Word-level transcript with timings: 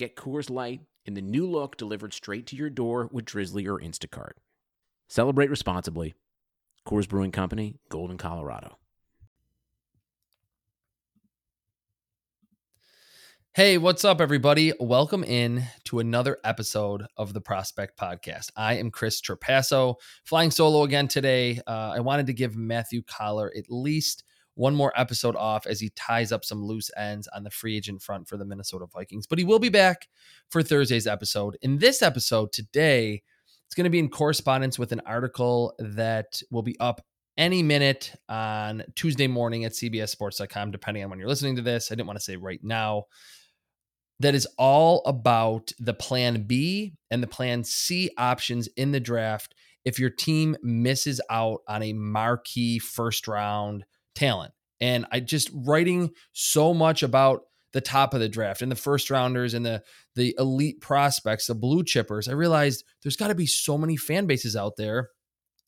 Get 0.00 0.16
Coors 0.16 0.48
Light 0.48 0.80
in 1.04 1.12
the 1.12 1.20
new 1.20 1.46
look 1.46 1.76
delivered 1.76 2.14
straight 2.14 2.46
to 2.46 2.56
your 2.56 2.70
door 2.70 3.10
with 3.12 3.26
Drizly 3.26 3.66
or 3.66 3.78
Instacart. 3.78 4.32
Celebrate 5.08 5.50
responsibly. 5.50 6.14
Coors 6.88 7.06
Brewing 7.06 7.32
Company, 7.32 7.76
Golden, 7.90 8.16
Colorado. 8.16 8.78
Hey, 13.52 13.76
what's 13.76 14.02
up, 14.02 14.22
everybody? 14.22 14.72
Welcome 14.80 15.22
in 15.22 15.64
to 15.84 15.98
another 15.98 16.38
episode 16.44 17.04
of 17.18 17.34
the 17.34 17.42
Prospect 17.42 17.98
Podcast. 17.98 18.52
I 18.56 18.78
am 18.78 18.90
Chris 18.90 19.20
Trapasso, 19.20 19.96
flying 20.24 20.50
solo 20.50 20.84
again 20.84 21.08
today. 21.08 21.60
Uh, 21.66 21.92
I 21.94 22.00
wanted 22.00 22.28
to 22.28 22.32
give 22.32 22.56
Matthew 22.56 23.02
Coller 23.02 23.52
at 23.54 23.64
least 23.68 24.24
one 24.54 24.74
more 24.74 24.92
episode 24.96 25.36
off 25.36 25.66
as 25.66 25.80
he 25.80 25.90
ties 25.90 26.32
up 26.32 26.44
some 26.44 26.62
loose 26.62 26.90
ends 26.96 27.28
on 27.28 27.44
the 27.44 27.50
free 27.50 27.76
agent 27.76 28.02
front 28.02 28.28
for 28.28 28.36
the 28.36 28.44
Minnesota 28.44 28.86
Vikings, 28.92 29.26
but 29.26 29.38
he 29.38 29.44
will 29.44 29.58
be 29.58 29.68
back 29.68 30.08
for 30.50 30.62
Thursday's 30.62 31.06
episode. 31.06 31.56
In 31.62 31.78
this 31.78 32.02
episode 32.02 32.52
today, 32.52 33.22
it's 33.66 33.74
going 33.74 33.84
to 33.84 33.90
be 33.90 34.00
in 34.00 34.08
correspondence 34.08 34.78
with 34.78 34.92
an 34.92 35.00
article 35.06 35.74
that 35.78 36.42
will 36.50 36.62
be 36.62 36.78
up 36.80 37.00
any 37.36 37.62
minute 37.62 38.14
on 38.28 38.82
Tuesday 38.96 39.28
morning 39.28 39.64
at 39.64 39.72
CBSSports.com, 39.72 40.72
depending 40.72 41.04
on 41.04 41.10
when 41.10 41.18
you're 41.18 41.28
listening 41.28 41.56
to 41.56 41.62
this. 41.62 41.90
I 41.90 41.94
didn't 41.94 42.08
want 42.08 42.18
to 42.18 42.24
say 42.24 42.36
right 42.36 42.60
now. 42.62 43.04
That 44.18 44.34
is 44.34 44.46
all 44.58 45.02
about 45.06 45.72
the 45.78 45.94
plan 45.94 46.42
B 46.42 46.92
and 47.10 47.22
the 47.22 47.26
plan 47.26 47.64
C 47.64 48.10
options 48.18 48.68
in 48.76 48.92
the 48.92 49.00
draft 49.00 49.54
if 49.86 49.98
your 49.98 50.10
team 50.10 50.56
misses 50.62 51.20
out 51.30 51.60
on 51.66 51.82
a 51.82 51.94
marquee 51.94 52.78
first 52.78 53.26
round 53.26 53.84
talent. 54.14 54.52
And 54.80 55.06
I 55.12 55.20
just 55.20 55.50
writing 55.52 56.10
so 56.32 56.72
much 56.72 57.02
about 57.02 57.42
the 57.72 57.80
top 57.80 58.14
of 58.14 58.20
the 58.20 58.28
draft 58.28 58.62
and 58.62 58.70
the 58.70 58.76
first 58.76 59.10
rounders 59.10 59.54
and 59.54 59.64
the 59.64 59.82
the 60.16 60.34
elite 60.38 60.80
prospects, 60.80 61.46
the 61.46 61.54
blue 61.54 61.84
chippers, 61.84 62.28
I 62.28 62.32
realized 62.32 62.84
there's 63.02 63.16
got 63.16 63.28
to 63.28 63.34
be 63.34 63.46
so 63.46 63.78
many 63.78 63.96
fan 63.96 64.26
bases 64.26 64.56
out 64.56 64.76
there 64.76 65.10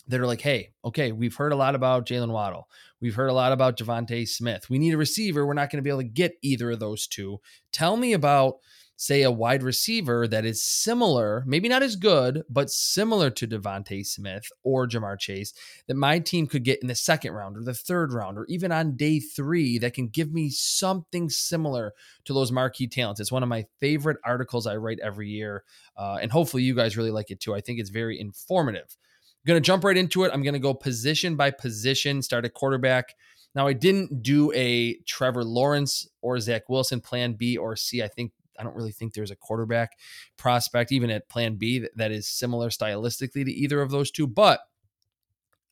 that 0.08 0.20
are 0.20 0.26
like, 0.26 0.40
hey, 0.40 0.72
okay, 0.84 1.12
we've 1.12 1.36
heard 1.36 1.52
a 1.52 1.56
lot 1.56 1.76
about 1.76 2.06
Jaylen 2.06 2.32
Waddle. 2.32 2.68
We've 3.00 3.14
heard 3.14 3.30
a 3.30 3.34
lot 3.34 3.52
about 3.52 3.78
DeVonta 3.78 4.26
Smith. 4.26 4.68
We 4.68 4.78
need 4.78 4.94
a 4.94 4.98
receiver. 4.98 5.46
We're 5.46 5.54
not 5.54 5.70
going 5.70 5.78
to 5.78 5.82
be 5.82 5.90
able 5.90 6.02
to 6.02 6.08
get 6.08 6.34
either 6.42 6.72
of 6.72 6.80
those 6.80 7.06
two. 7.06 7.38
Tell 7.72 7.96
me 7.96 8.12
about 8.12 8.54
say 9.02 9.22
a 9.22 9.30
wide 9.32 9.64
receiver 9.64 10.28
that 10.28 10.44
is 10.44 10.62
similar, 10.62 11.42
maybe 11.44 11.68
not 11.68 11.82
as 11.82 11.96
good, 11.96 12.44
but 12.48 12.70
similar 12.70 13.30
to 13.30 13.48
DeVonta 13.48 14.06
Smith 14.06 14.44
or 14.62 14.86
Ja'Marr 14.86 15.18
Chase 15.18 15.52
that 15.88 15.96
my 15.96 16.20
team 16.20 16.46
could 16.46 16.62
get 16.62 16.80
in 16.82 16.86
the 16.86 16.94
second 16.94 17.32
round 17.32 17.56
or 17.56 17.64
the 17.64 17.74
third 17.74 18.12
round 18.12 18.38
or 18.38 18.46
even 18.48 18.70
on 18.70 18.96
day 18.96 19.18
three 19.18 19.76
that 19.78 19.92
can 19.92 20.06
give 20.06 20.32
me 20.32 20.50
something 20.50 21.28
similar 21.28 21.94
to 22.26 22.32
those 22.32 22.52
marquee 22.52 22.86
talents. 22.86 23.20
It's 23.20 23.32
one 23.32 23.42
of 23.42 23.48
my 23.48 23.66
favorite 23.80 24.18
articles 24.24 24.68
I 24.68 24.76
write 24.76 25.00
every 25.02 25.28
year. 25.28 25.64
Uh, 25.96 26.18
and 26.22 26.30
hopefully 26.30 26.62
you 26.62 26.76
guys 26.76 26.96
really 26.96 27.10
like 27.10 27.32
it 27.32 27.40
too. 27.40 27.56
I 27.56 27.60
think 27.60 27.80
it's 27.80 27.90
very 27.90 28.20
informative. 28.20 28.86
I'm 28.86 29.48
going 29.48 29.60
to 29.60 29.66
jump 29.66 29.82
right 29.82 29.96
into 29.96 30.22
it. 30.22 30.30
I'm 30.32 30.44
going 30.44 30.54
to 30.54 30.60
go 30.60 30.74
position 30.74 31.34
by 31.34 31.50
position, 31.50 32.22
start 32.22 32.44
at 32.44 32.54
quarterback. 32.54 33.16
Now, 33.56 33.66
I 33.66 33.72
didn't 33.72 34.22
do 34.22 34.52
a 34.52 34.94
Trevor 35.08 35.42
Lawrence 35.42 36.08
or 36.22 36.38
Zach 36.38 36.68
Wilson 36.68 37.00
plan 37.00 37.32
B 37.32 37.56
or 37.56 37.74
C. 37.74 38.00
I 38.00 38.06
think 38.06 38.30
I 38.62 38.64
don't 38.64 38.76
really 38.76 38.92
think 38.92 39.12
there's 39.12 39.32
a 39.32 39.36
quarterback 39.36 39.98
prospect, 40.38 40.92
even 40.92 41.10
at 41.10 41.28
plan 41.28 41.56
B, 41.56 41.80
that, 41.80 41.90
that 41.96 42.12
is 42.12 42.28
similar 42.28 42.68
stylistically 42.68 43.44
to 43.44 43.52
either 43.52 43.82
of 43.82 43.90
those 43.90 44.12
two. 44.12 44.28
But 44.28 44.60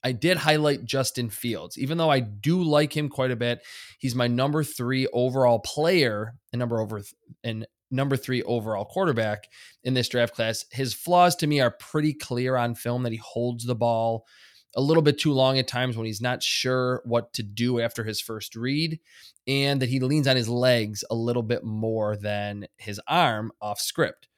I 0.03 0.11
did 0.11 0.39
highlight 0.39 0.85
Justin 0.85 1.31
Fields, 1.31 1.79
even 1.79 1.99
though 1.99 2.11
I 2.11 2.19
do 2.19 2.63
like 2.63 2.97
him 2.97 3.09
quite 3.09 3.31
a 3.31 3.37
bit. 3.37 3.61
He's 3.99 4.17
my 4.17 4.27
number 4.27 4.65
three 4.65 5.07
overall 5.13 5.61
player 5.61 6.35
and 6.53 6.59
number 6.59 6.81
over 6.81 7.03
and 7.45 7.65
number 7.93 8.17
three 8.17 8.43
overall 8.43 8.85
quarterback 8.85 9.45
in 9.85 9.95
this 9.95 10.09
draft 10.09 10.35
class. 10.35 10.65
His 10.73 10.95
flaws 10.95 11.37
to 11.37 11.47
me 11.47 11.61
are 11.61 11.71
pretty 11.71 12.15
clear 12.15 12.57
on 12.57 12.75
film 12.75 13.05
that 13.05 13.13
he 13.13 13.19
holds 13.19 13.65
the 13.65 13.75
ball 13.77 14.27
a 14.77 14.81
little 14.81 15.03
bit 15.03 15.19
too 15.19 15.33
long 15.33 15.59
at 15.59 15.69
times 15.69 15.97
when 15.97 16.07
he's 16.07 16.21
not 16.21 16.43
sure 16.43 17.03
what 17.05 17.33
to 17.35 17.43
do 17.43 17.81
after 17.81 18.05
his 18.05 18.21
first 18.21 18.55
read, 18.55 19.01
and 19.47 19.83
that 19.83 19.89
he 19.89 20.01
leans 20.01 20.29
on 20.29 20.37
his 20.37 20.49
legs 20.49 21.05
a 21.11 21.15
little 21.15 21.43
bit 21.43 21.65
more 21.65 22.17
than 22.17 22.67
his 22.77 23.01
arm 23.09 23.53
off 23.61 23.81
script. 23.81 24.29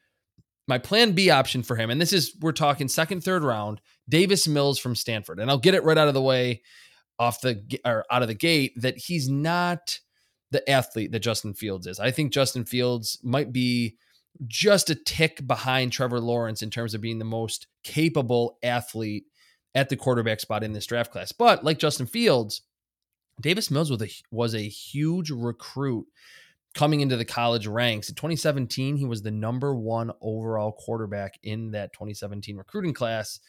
My 0.69 0.78
plan 0.78 1.12
B 1.12 1.28
option 1.31 1.62
for 1.62 1.76
him, 1.76 1.91
and 1.91 2.00
this 2.00 2.12
is 2.12 2.37
we're 2.41 2.53
talking 2.53 2.88
second, 2.88 3.22
third 3.22 3.43
round, 3.43 3.81
Davis 4.09 4.48
Mills 4.48 4.78
from 4.78 4.94
Stanford, 4.94 5.38
and 5.38 5.50
I'll 5.50 5.59
get 5.59 5.75
it 5.75 5.84
right 5.84 5.98
out 5.98 6.09
of 6.09 6.15
the 6.15 6.22
way 6.22 6.62
off 7.19 7.41
the 7.41 7.62
or 7.84 8.04
out 8.10 8.22
of 8.22 8.28
the 8.28 8.34
gate 8.34 8.72
that 8.81 8.97
he's 8.97 9.28
not 9.28 9.99
the 10.50 10.69
athlete 10.70 11.12
that 11.12 11.20
Justin 11.20 11.54
Fields 11.54 11.87
is. 11.87 11.99
I 11.99 12.10
think 12.10 12.32
Justin 12.32 12.64
Fields 12.64 13.19
might 13.22 13.53
be 13.53 13.97
just 14.47 14.91
a 14.91 14.94
tick 14.94 15.47
behind 15.47 15.93
Trevor 15.93 16.20
Lawrence 16.20 16.62
in 16.62 16.70
terms 16.70 16.94
of 16.94 17.00
being 17.00 17.19
the 17.19 17.25
most 17.25 17.66
capable 17.84 18.59
athlete 18.62 19.25
at 19.75 19.88
the 19.88 19.97
quarterback 19.97 20.41
spot 20.41 20.62
in 20.62 20.72
this 20.72 20.87
draft 20.87 21.12
class. 21.12 21.33
But 21.33 21.65
like 21.65 21.78
Justin 21.78 22.06
Fields, 22.06 22.62
Davis 23.41 23.70
Mills 23.70 23.91
was 23.91 24.02
a, 24.02 24.11
was 24.31 24.55
a 24.55 24.69
huge 24.69 25.31
recruit 25.31 26.06
coming 26.75 27.00
into 27.00 27.17
the 27.17 27.25
college 27.25 27.67
ranks. 27.67 28.08
In 28.08 28.14
2017, 28.14 28.97
he 28.97 29.05
was 29.05 29.23
the 29.23 29.31
number 29.31 29.75
one 29.75 30.11
overall 30.20 30.73
quarterback 30.73 31.38
in 31.43 31.73
that 31.73 31.93
2017 31.93 32.56
recruiting 32.56 32.94
class. 32.94 33.41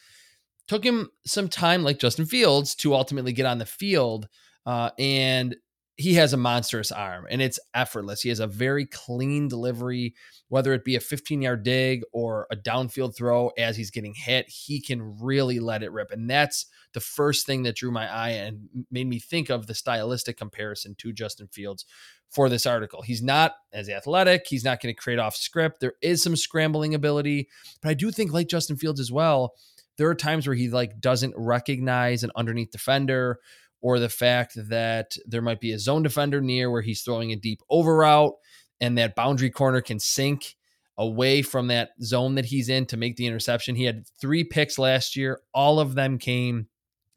Took 0.66 0.84
him 0.84 1.10
some 1.26 1.48
time, 1.48 1.82
like 1.82 1.98
Justin 1.98 2.26
Fields, 2.26 2.74
to 2.76 2.94
ultimately 2.94 3.32
get 3.32 3.46
on 3.46 3.58
the 3.58 3.66
field. 3.66 4.28
Uh, 4.66 4.90
and 4.98 5.56
he 5.96 6.14
has 6.14 6.32
a 6.32 6.36
monstrous 6.36 6.90
arm 6.90 7.26
and 7.30 7.40
it's 7.40 7.60
effortless. 7.72 8.22
He 8.22 8.28
has 8.28 8.40
a 8.40 8.48
very 8.48 8.84
clean 8.84 9.46
delivery, 9.46 10.14
whether 10.48 10.72
it 10.72 10.84
be 10.84 10.96
a 10.96 11.00
15 11.00 11.40
yard 11.40 11.62
dig 11.62 12.02
or 12.12 12.48
a 12.50 12.56
downfield 12.56 13.16
throw 13.16 13.50
as 13.56 13.76
he's 13.76 13.92
getting 13.92 14.14
hit, 14.14 14.48
he 14.48 14.80
can 14.80 15.16
really 15.20 15.60
let 15.60 15.84
it 15.84 15.92
rip. 15.92 16.10
And 16.10 16.28
that's 16.28 16.66
the 16.94 17.00
first 17.00 17.46
thing 17.46 17.62
that 17.62 17.76
drew 17.76 17.92
my 17.92 18.12
eye 18.12 18.30
and 18.30 18.68
made 18.90 19.06
me 19.06 19.20
think 19.20 19.50
of 19.50 19.66
the 19.66 19.74
stylistic 19.74 20.36
comparison 20.36 20.96
to 20.98 21.12
Justin 21.12 21.46
Fields 21.46 21.84
for 22.28 22.48
this 22.48 22.66
article. 22.66 23.02
He's 23.02 23.22
not 23.22 23.52
as 23.72 23.88
athletic, 23.88 24.46
he's 24.48 24.64
not 24.64 24.82
going 24.82 24.92
to 24.92 25.00
create 25.00 25.20
off 25.20 25.36
script. 25.36 25.78
There 25.78 25.94
is 26.02 26.22
some 26.22 26.34
scrambling 26.34 26.94
ability, 26.94 27.48
but 27.80 27.90
I 27.90 27.94
do 27.94 28.10
think, 28.10 28.32
like 28.32 28.48
Justin 28.48 28.76
Fields 28.76 28.98
as 28.98 29.12
well, 29.12 29.54
there 29.96 30.08
are 30.08 30.14
times 30.14 30.46
where 30.46 30.56
he 30.56 30.68
like 30.68 31.00
doesn't 31.00 31.34
recognize 31.36 32.24
an 32.24 32.32
underneath 32.34 32.72
defender 32.72 33.38
or 33.84 33.98
the 33.98 34.08
fact 34.08 34.54
that 34.70 35.14
there 35.26 35.42
might 35.42 35.60
be 35.60 35.72
a 35.72 35.78
zone 35.78 36.02
defender 36.02 36.40
near 36.40 36.70
where 36.70 36.80
he's 36.80 37.02
throwing 37.02 37.32
a 37.32 37.36
deep 37.36 37.60
over 37.68 37.96
route 37.96 38.32
and 38.80 38.96
that 38.96 39.14
boundary 39.14 39.50
corner 39.50 39.82
can 39.82 40.00
sink 40.00 40.56
away 40.96 41.42
from 41.42 41.66
that 41.66 41.90
zone 42.02 42.36
that 42.36 42.46
he's 42.46 42.70
in 42.70 42.86
to 42.86 42.96
make 42.96 43.16
the 43.16 43.26
interception. 43.26 43.76
He 43.76 43.84
had 43.84 44.06
three 44.18 44.42
picks 44.42 44.78
last 44.78 45.16
year. 45.16 45.38
All 45.52 45.78
of 45.78 45.94
them 45.94 46.16
came 46.16 46.66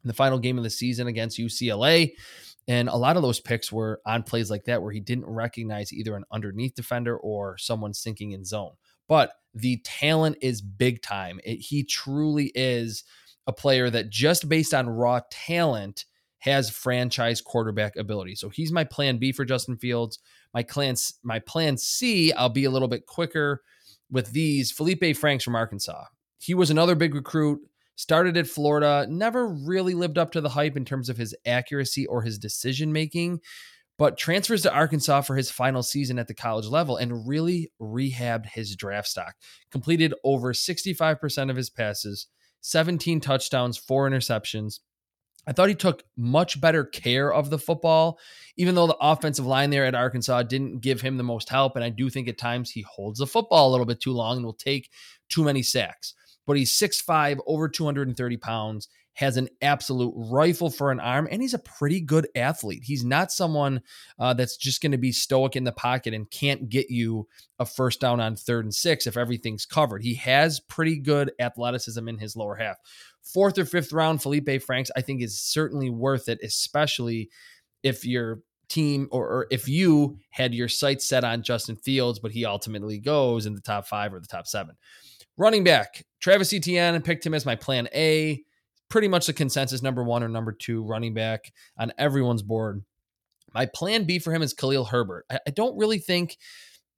in 0.04 0.08
the 0.08 0.12
final 0.12 0.38
game 0.38 0.58
of 0.58 0.64
the 0.64 0.68
season 0.68 1.06
against 1.06 1.38
UCLA. 1.38 2.10
And 2.68 2.90
a 2.90 2.96
lot 2.96 3.16
of 3.16 3.22
those 3.22 3.40
picks 3.40 3.72
were 3.72 4.02
on 4.04 4.22
plays 4.22 4.50
like 4.50 4.64
that 4.64 4.82
where 4.82 4.92
he 4.92 5.00
didn't 5.00 5.24
recognize 5.24 5.90
either 5.90 6.14
an 6.16 6.24
underneath 6.30 6.74
defender 6.74 7.16
or 7.16 7.56
someone 7.56 7.94
sinking 7.94 8.32
in 8.32 8.44
zone. 8.44 8.72
But 9.08 9.32
the 9.54 9.80
talent 9.86 10.36
is 10.42 10.60
big 10.60 11.00
time. 11.00 11.40
It, 11.44 11.60
he 11.60 11.82
truly 11.82 12.52
is 12.54 13.04
a 13.46 13.54
player 13.54 13.88
that 13.88 14.10
just 14.10 14.50
based 14.50 14.74
on 14.74 14.90
raw 14.90 15.20
talent 15.30 16.04
has 16.38 16.70
franchise 16.70 17.40
quarterback 17.40 17.96
ability. 17.96 18.34
So 18.34 18.48
he's 18.48 18.72
my 18.72 18.84
plan 18.84 19.18
B 19.18 19.32
for 19.32 19.44
Justin 19.44 19.76
Fields. 19.76 20.18
My 20.54 20.62
plan, 20.62 20.94
my 21.22 21.38
plan 21.40 21.76
C, 21.76 22.32
I'll 22.32 22.48
be 22.48 22.64
a 22.64 22.70
little 22.70 22.88
bit 22.88 23.06
quicker 23.06 23.62
with 24.10 24.32
these. 24.32 24.70
Felipe 24.70 25.16
Franks 25.16 25.44
from 25.44 25.56
Arkansas. 25.56 26.04
He 26.38 26.54
was 26.54 26.70
another 26.70 26.94
big 26.94 27.14
recruit 27.14 27.60
started 27.98 28.36
at 28.36 28.46
Florida, 28.46 29.06
never 29.10 29.48
really 29.48 29.92
lived 29.92 30.18
up 30.18 30.30
to 30.30 30.40
the 30.40 30.50
hype 30.50 30.76
in 30.76 30.84
terms 30.84 31.08
of 31.08 31.16
his 31.16 31.34
accuracy 31.44 32.06
or 32.06 32.22
his 32.22 32.38
decision 32.38 32.92
making, 32.92 33.40
but 33.98 34.16
transfers 34.16 34.62
to 34.62 34.72
Arkansas 34.72 35.22
for 35.22 35.34
his 35.34 35.50
final 35.50 35.82
season 35.82 36.16
at 36.16 36.28
the 36.28 36.34
college 36.34 36.66
level 36.66 36.96
and 36.96 37.26
really 37.26 37.72
rehabbed 37.82 38.46
his 38.46 38.76
draft 38.76 39.08
stock. 39.08 39.34
Completed 39.72 40.14
over 40.22 40.52
65% 40.52 41.50
of 41.50 41.56
his 41.56 41.70
passes, 41.70 42.28
17 42.60 43.20
touchdowns, 43.20 43.76
four 43.76 44.08
interceptions. 44.08 44.78
I 45.48 45.52
thought 45.52 45.70
he 45.70 45.74
took 45.74 46.04
much 46.16 46.60
better 46.60 46.84
care 46.84 47.32
of 47.32 47.50
the 47.50 47.58
football, 47.58 48.20
even 48.56 48.74
though 48.74 48.86
the 48.86 48.98
offensive 49.00 49.46
line 49.46 49.70
there 49.70 49.86
at 49.86 49.94
Arkansas 49.94 50.42
didn't 50.44 50.80
give 50.80 51.00
him 51.00 51.16
the 51.16 51.24
most 51.24 51.48
help. 51.48 51.74
And 51.74 51.84
I 51.84 51.88
do 51.88 52.10
think 52.10 52.28
at 52.28 52.38
times 52.38 52.70
he 52.70 52.82
holds 52.82 53.18
the 53.18 53.26
football 53.26 53.68
a 53.68 53.72
little 53.72 53.86
bit 53.86 54.00
too 54.00 54.12
long 54.12 54.36
and 54.36 54.44
will 54.44 54.52
take 54.52 54.90
too 55.28 55.42
many 55.42 55.62
sacks 55.62 56.14
but 56.48 56.56
he's 56.56 56.72
6'5, 56.72 57.40
over 57.46 57.68
230 57.68 58.36
pounds, 58.38 58.88
has 59.12 59.36
an 59.36 59.50
absolute 59.60 60.14
rifle 60.16 60.70
for 60.70 60.90
an 60.90 60.98
arm, 60.98 61.28
and 61.30 61.42
he's 61.42 61.52
a 61.52 61.58
pretty 61.58 62.00
good 62.00 62.26
athlete. 62.34 62.84
He's 62.84 63.04
not 63.04 63.30
someone 63.30 63.82
uh, 64.18 64.32
that's 64.32 64.56
just 64.56 64.80
going 64.80 64.92
to 64.92 64.98
be 64.98 65.12
stoic 65.12 65.56
in 65.56 65.64
the 65.64 65.72
pocket 65.72 66.14
and 66.14 66.30
can't 66.30 66.70
get 66.70 66.88
you 66.88 67.28
a 67.58 67.66
first 67.66 68.00
down 68.00 68.18
on 68.18 68.34
third 68.34 68.64
and 68.64 68.74
six 68.74 69.06
if 69.06 69.18
everything's 69.18 69.66
covered. 69.66 70.02
He 70.02 70.14
has 70.14 70.58
pretty 70.58 70.98
good 70.98 71.32
athleticism 71.38 72.08
in 72.08 72.16
his 72.16 72.34
lower 72.34 72.54
half. 72.54 72.78
Fourth 73.32 73.58
or 73.58 73.64
fifth 73.64 73.92
round, 73.92 74.22
Felipe 74.22 74.62
Franks, 74.62 74.90
I 74.96 75.02
think, 75.02 75.22
is 75.22 75.38
certainly 75.38 75.90
worth 75.90 76.28
it, 76.28 76.38
especially 76.42 77.28
if 77.82 78.04
your 78.04 78.40
team 78.68 79.08
or, 79.10 79.26
or, 79.26 79.46
if 79.50 79.68
you 79.68 80.18
had 80.30 80.54
your 80.54 80.68
sights 80.68 81.06
set 81.06 81.24
on 81.24 81.42
Justin 81.42 81.76
Fields, 81.76 82.18
but 82.18 82.32
he 82.32 82.44
ultimately 82.44 82.98
goes 82.98 83.46
in 83.46 83.54
the 83.54 83.60
top 83.60 83.86
five 83.86 84.12
or 84.14 84.20
the 84.20 84.26
top 84.26 84.46
seven. 84.46 84.76
Running 85.36 85.64
back, 85.64 86.04
Travis 86.20 86.52
Etienne 86.52 87.00
picked 87.02 87.24
him 87.24 87.34
as 87.34 87.46
my 87.46 87.54
plan 87.54 87.88
A. 87.94 88.42
Pretty 88.88 89.08
much 89.08 89.26
the 89.26 89.34
consensus 89.34 89.82
number 89.82 90.02
one 90.02 90.22
or 90.22 90.28
number 90.28 90.52
two 90.52 90.82
running 90.82 91.12
back 91.12 91.52
on 91.76 91.92
everyone's 91.98 92.42
board. 92.42 92.82
My 93.52 93.66
plan 93.66 94.04
B 94.04 94.18
for 94.18 94.32
him 94.32 94.40
is 94.40 94.54
Khalil 94.54 94.86
Herbert. 94.86 95.26
I, 95.30 95.38
I 95.46 95.50
don't 95.50 95.76
really 95.76 95.98
think 95.98 96.38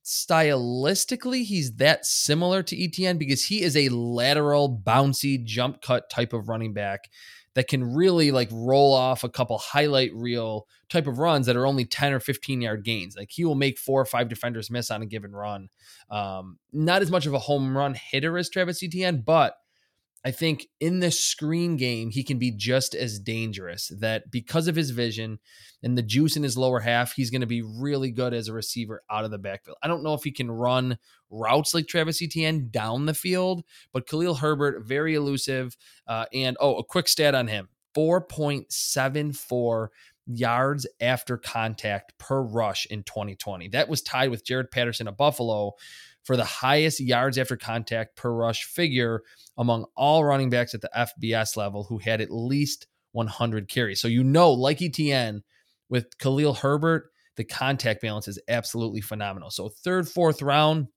stylistically 0.04 1.44
he's 1.44 1.74
that 1.74 2.04
similar 2.06 2.62
to 2.62 2.84
Etienne 2.84 3.18
because 3.18 3.44
he 3.44 3.62
is 3.62 3.76
a 3.76 3.88
lateral, 3.90 4.80
bouncy, 4.84 5.42
jump 5.42 5.82
cut 5.82 6.10
type 6.10 6.32
of 6.32 6.48
running 6.48 6.72
back 6.72 7.10
that 7.54 7.68
can 7.68 7.94
really 7.94 8.30
like 8.30 8.48
roll 8.52 8.94
off 8.94 9.24
a 9.24 9.28
couple 9.28 9.58
highlight 9.58 10.14
reel 10.14 10.66
type 10.88 11.06
of 11.06 11.18
runs 11.18 11.46
that 11.46 11.56
are 11.56 11.66
only 11.66 11.84
10 11.84 12.12
or 12.12 12.20
15 12.20 12.60
yard 12.60 12.84
gains. 12.84 13.16
Like 13.16 13.30
he 13.30 13.44
will 13.44 13.54
make 13.54 13.78
four 13.78 14.00
or 14.00 14.06
five 14.06 14.28
defenders 14.28 14.70
miss 14.70 14.90
on 14.90 15.02
a 15.02 15.06
given 15.06 15.32
run. 15.32 15.68
Um, 16.10 16.58
not 16.72 17.02
as 17.02 17.10
much 17.10 17.26
of 17.26 17.34
a 17.34 17.38
home 17.38 17.76
run 17.76 17.94
hitter 17.94 18.38
as 18.38 18.48
Travis 18.48 18.82
Etienne, 18.82 19.22
but 19.24 19.56
I 20.24 20.30
think 20.32 20.66
in 20.80 21.00
this 21.00 21.18
screen 21.18 21.76
game, 21.76 22.10
he 22.10 22.22
can 22.22 22.38
be 22.38 22.50
just 22.50 22.94
as 22.94 23.18
dangerous. 23.18 23.90
That 24.00 24.30
because 24.30 24.68
of 24.68 24.76
his 24.76 24.90
vision 24.90 25.38
and 25.82 25.96
the 25.96 26.02
juice 26.02 26.36
in 26.36 26.42
his 26.42 26.58
lower 26.58 26.80
half, 26.80 27.12
he's 27.12 27.30
going 27.30 27.40
to 27.40 27.46
be 27.46 27.62
really 27.62 28.10
good 28.10 28.34
as 28.34 28.48
a 28.48 28.52
receiver 28.52 29.02
out 29.10 29.24
of 29.24 29.30
the 29.30 29.38
backfield. 29.38 29.78
I 29.82 29.88
don't 29.88 30.02
know 30.02 30.14
if 30.14 30.22
he 30.22 30.30
can 30.30 30.50
run 30.50 30.98
routes 31.30 31.72
like 31.72 31.86
Travis 31.86 32.20
Etienne 32.20 32.68
down 32.70 33.06
the 33.06 33.14
field, 33.14 33.64
but 33.92 34.06
Khalil 34.06 34.34
Herbert, 34.34 34.84
very 34.86 35.14
elusive. 35.14 35.76
Uh, 36.06 36.26
and 36.34 36.56
oh, 36.60 36.76
a 36.76 36.84
quick 36.84 37.08
stat 37.08 37.34
on 37.34 37.48
him 37.48 37.68
4.74 37.96 39.88
yards 40.26 40.86
after 41.00 41.36
contact 41.36 42.16
per 42.18 42.42
rush 42.42 42.86
in 42.86 43.02
2020. 43.02 43.68
That 43.68 43.88
was 43.88 44.02
tied 44.02 44.30
with 44.30 44.44
Jaret 44.44 44.70
Patterson 44.70 45.08
of 45.08 45.16
Buffalo 45.16 45.72
for 46.24 46.36
the 46.36 46.44
highest 46.44 47.00
yards 47.00 47.38
after 47.38 47.56
contact 47.56 48.16
per 48.16 48.30
rush 48.30 48.64
figure 48.64 49.22
among 49.56 49.86
all 49.96 50.24
running 50.24 50.50
backs 50.50 50.74
at 50.74 50.80
the 50.80 50.90
FBS 50.96 51.56
level 51.56 51.84
who 51.84 51.98
had 51.98 52.20
at 52.20 52.30
least 52.30 52.86
100 53.12 53.68
carries. 53.68 54.00
So 54.00 54.08
you 54.08 54.22
know, 54.22 54.52
like 54.52 54.82
Etienne, 54.82 55.42
with 55.88 56.16
Khalil 56.18 56.54
Herbert, 56.54 57.10
the 57.36 57.44
contact 57.44 58.00
balance 58.00 58.28
is 58.28 58.38
absolutely 58.48 59.00
phenomenal. 59.00 59.50
So 59.50 59.68
third, 59.68 60.08
fourth 60.08 60.40
round, 60.40 60.88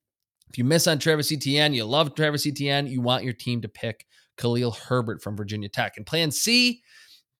if 0.48 0.58
you 0.58 0.64
miss 0.64 0.86
on 0.86 0.98
Travis 0.98 1.32
Etienne, 1.32 1.74
you 1.74 1.84
love 1.84 2.14
Travis 2.14 2.46
Etienne, 2.46 2.86
you 2.86 3.00
want 3.00 3.24
your 3.24 3.32
team 3.32 3.60
to 3.62 3.68
pick 3.68 4.06
Khalil 4.36 4.72
Herbert 4.72 5.22
from 5.22 5.36
Virginia 5.36 5.68
Tech. 5.68 5.94
And 5.96 6.06
plan 6.06 6.30
C, 6.30 6.82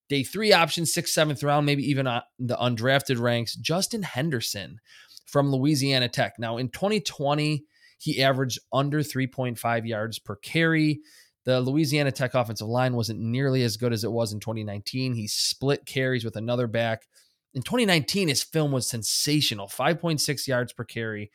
day 0.09 0.25
three 0.25 0.53
option, 0.53 0.85
sixth, 0.85 1.15
seventh 1.15 1.43
round, 1.43 1.65
maybe 1.67 1.89
even 1.89 2.07
the 2.39 2.57
undrafted 2.57 3.21
ranks, 3.21 3.55
Justin 3.55 4.03
Henderson 4.03 4.81
from 5.27 5.53
Louisiana 5.53 6.09
Tech. 6.09 6.35
Now 6.39 6.57
in 6.57 6.69
2020, 6.69 7.65
he 8.05 8.23
averaged 8.23 8.59
under 8.71 9.01
3.5 9.01 9.89
yards 9.89 10.19
per 10.19 10.37
carry. 10.37 11.01
The 11.45 11.59
Louisiana 11.59 12.13
Tech 12.13 12.35
offensive 12.35 12.69
line 12.69 12.95
wasn't 12.95 13.21
nearly 13.21 13.63
as 13.63 13.79
good 13.79 13.95
as 13.95 14.05
it 14.05 14.13
was 14.13 14.35
in 14.35 14.41
2019. 14.41 15.15
He 15.15 15.27
split 15.27 15.87
carries 15.87 16.23
with 16.23 16.37
another 16.37 16.67
back. 16.67 17.07
In 17.55 17.63
2019, 17.63 18.29
his 18.29 18.43
film 18.43 18.73
was 18.73 18.87
sensational 18.87 19.69
5.6 19.69 20.47
yards 20.47 20.75
per 20.75 20.85
carry, 20.85 21.31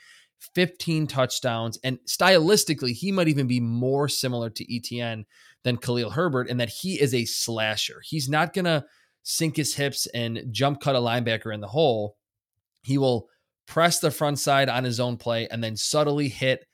15 0.54 1.08
touchdowns. 1.08 1.80
And 1.84 1.98
stylistically, 2.08 2.92
he 2.92 3.12
might 3.12 3.30
even 3.30 3.48
be 3.48 3.60
more 3.60 4.08
similar 4.08 4.52
to 4.52 4.76
Etienne 4.76 5.26
than 5.64 5.78
Khalil 5.78 6.12
Herbert 6.12 6.50
in 6.50 6.58
that 6.58 6.70
he 6.70 7.02
is 7.02 7.16
a 7.16 7.26
slasher. 7.26 8.02
He's 8.04 8.30
not 8.30 8.54
going 8.54 8.66
to 8.66 8.86
sink 9.24 9.56
his 9.56 9.74
hips 9.74 10.06
and 10.14 10.44
jump 10.52 10.82
cut 10.82 10.96
a 10.96 11.00
linebacker 11.00 11.52
in 11.52 11.62
the 11.62 11.68
hole. 11.68 12.16
He 12.84 13.00
will 13.00 13.28
press 13.70 14.00
the 14.00 14.12
front 14.12 14.40
side 14.40 14.68
on 14.68 14.84
his 14.84 15.00
own 15.00 15.16
play 15.16 15.48
and 15.48 15.64
then 15.64 15.78
subtly 15.78 16.28
hit 16.28 16.66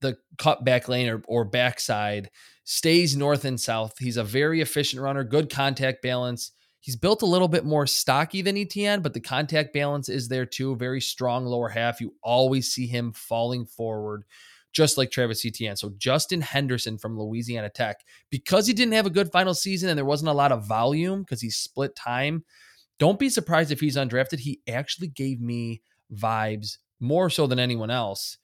the 0.00 0.16
cut 0.38 0.64
back 0.64 0.88
lane 0.88 1.06
or, 1.08 1.22
or 1.28 1.44
backside, 1.44 2.30
stays 2.64 3.14
north 3.14 3.44
and 3.44 3.60
south. 3.60 3.98
He's 3.98 4.16
a 4.16 4.24
very 4.24 4.62
efficient 4.62 5.02
runner, 5.02 5.22
good 5.22 5.50
contact 5.50 6.02
balance. 6.02 6.52
He's 6.80 6.96
built 6.96 7.20
a 7.20 7.26
little 7.26 7.46
bit 7.46 7.66
more 7.66 7.86
stocky 7.86 8.40
than 8.40 8.56
Etienne, 8.56 9.02
but 9.02 9.12
the 9.12 9.20
contact 9.20 9.74
balance 9.74 10.08
is 10.08 10.26
there 10.28 10.46
too. 10.46 10.74
Very 10.76 11.00
strong 11.00 11.44
lower 11.44 11.68
half. 11.68 12.00
You 12.00 12.14
always 12.22 12.72
see 12.72 12.86
him 12.86 13.12
falling 13.12 13.66
forward, 13.66 14.24
just 14.72 14.96
like 14.96 15.10
Travis 15.10 15.44
Etienne. 15.44 15.76
So 15.76 15.92
Justin 15.98 16.40
Henderson 16.40 16.96
from 16.96 17.18
Louisiana 17.18 17.68
Tech, 17.68 18.00
because 18.30 18.66
he 18.66 18.72
didn't 18.72 18.94
have 18.94 19.06
a 19.06 19.10
good 19.10 19.30
final 19.30 19.52
season 19.52 19.90
and 19.90 19.98
there 19.98 20.06
wasn't 20.06 20.30
a 20.30 20.34
lot 20.34 20.52
of 20.52 20.66
volume 20.66 21.20
because 21.20 21.42
he 21.42 21.50
split 21.50 21.94
time. 21.94 22.44
Don't 22.98 23.18
be 23.18 23.28
surprised 23.28 23.72
if 23.72 23.80
he's 23.80 23.96
undrafted. 23.96 24.38
He 24.38 24.62
actually 24.66 25.08
gave 25.08 25.40
me 25.40 25.82
vibes 26.14 26.78
more 27.00 27.30
so 27.30 27.46
than 27.46 27.58
anyone 27.58 27.90
else 27.90 28.38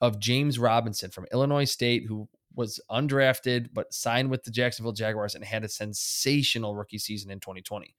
of 0.00 0.20
James 0.20 0.58
Robinson 0.58 1.10
from 1.10 1.26
Illinois 1.32 1.64
State, 1.64 2.04
who 2.06 2.28
was 2.54 2.80
undrafted 2.90 3.68
but 3.72 3.92
signed 3.92 4.30
with 4.30 4.44
the 4.44 4.50
Jacksonville 4.50 4.92
Jaguars 4.92 5.34
and 5.34 5.44
had 5.44 5.64
a 5.64 5.68
sensational 5.68 6.74
rookie 6.74 6.98
season 6.98 7.30
in 7.30 7.40
2020. 7.40 7.94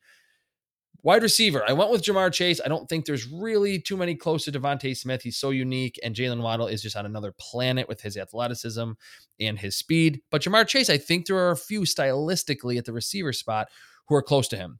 Wide 1.03 1.21
receiver, 1.21 1.63
I 1.67 1.73
went 1.73 1.91
with 1.91 2.01
Ja'Marr 2.01 2.33
Chase. 2.33 2.59
I 2.63 2.67
don't 2.67 2.89
think 2.89 3.05
there's 3.05 3.27
really 3.27 3.79
too 3.79 3.95
many 3.95 4.15
close 4.15 4.45
to 4.45 4.51
DeVonta 4.51 4.97
Smith. 4.97 5.21
He's 5.21 5.37
so 5.37 5.51
unique, 5.51 5.99
and 6.03 6.15
Jaylen 6.15 6.41
Waddle 6.41 6.67
is 6.67 6.81
just 6.81 6.97
on 6.97 7.05
another 7.05 7.33
planet 7.39 7.87
with 7.87 8.01
his 8.01 8.17
athleticism 8.17 8.91
and 9.39 9.59
his 9.59 9.77
speed. 9.77 10.21
But 10.31 10.41
Ja'Marr 10.41 10.67
Chase, 10.67 10.89
I 10.89 10.97
think 10.97 11.27
there 11.27 11.37
are 11.37 11.51
a 11.51 11.57
few 11.57 11.81
stylistically 11.81 12.77
at 12.77 12.85
the 12.85 12.93
receiver 12.93 13.31
spot 13.31 13.69
who 14.07 14.15
are 14.15 14.23
close 14.23 14.47
to 14.49 14.57
him. 14.57 14.79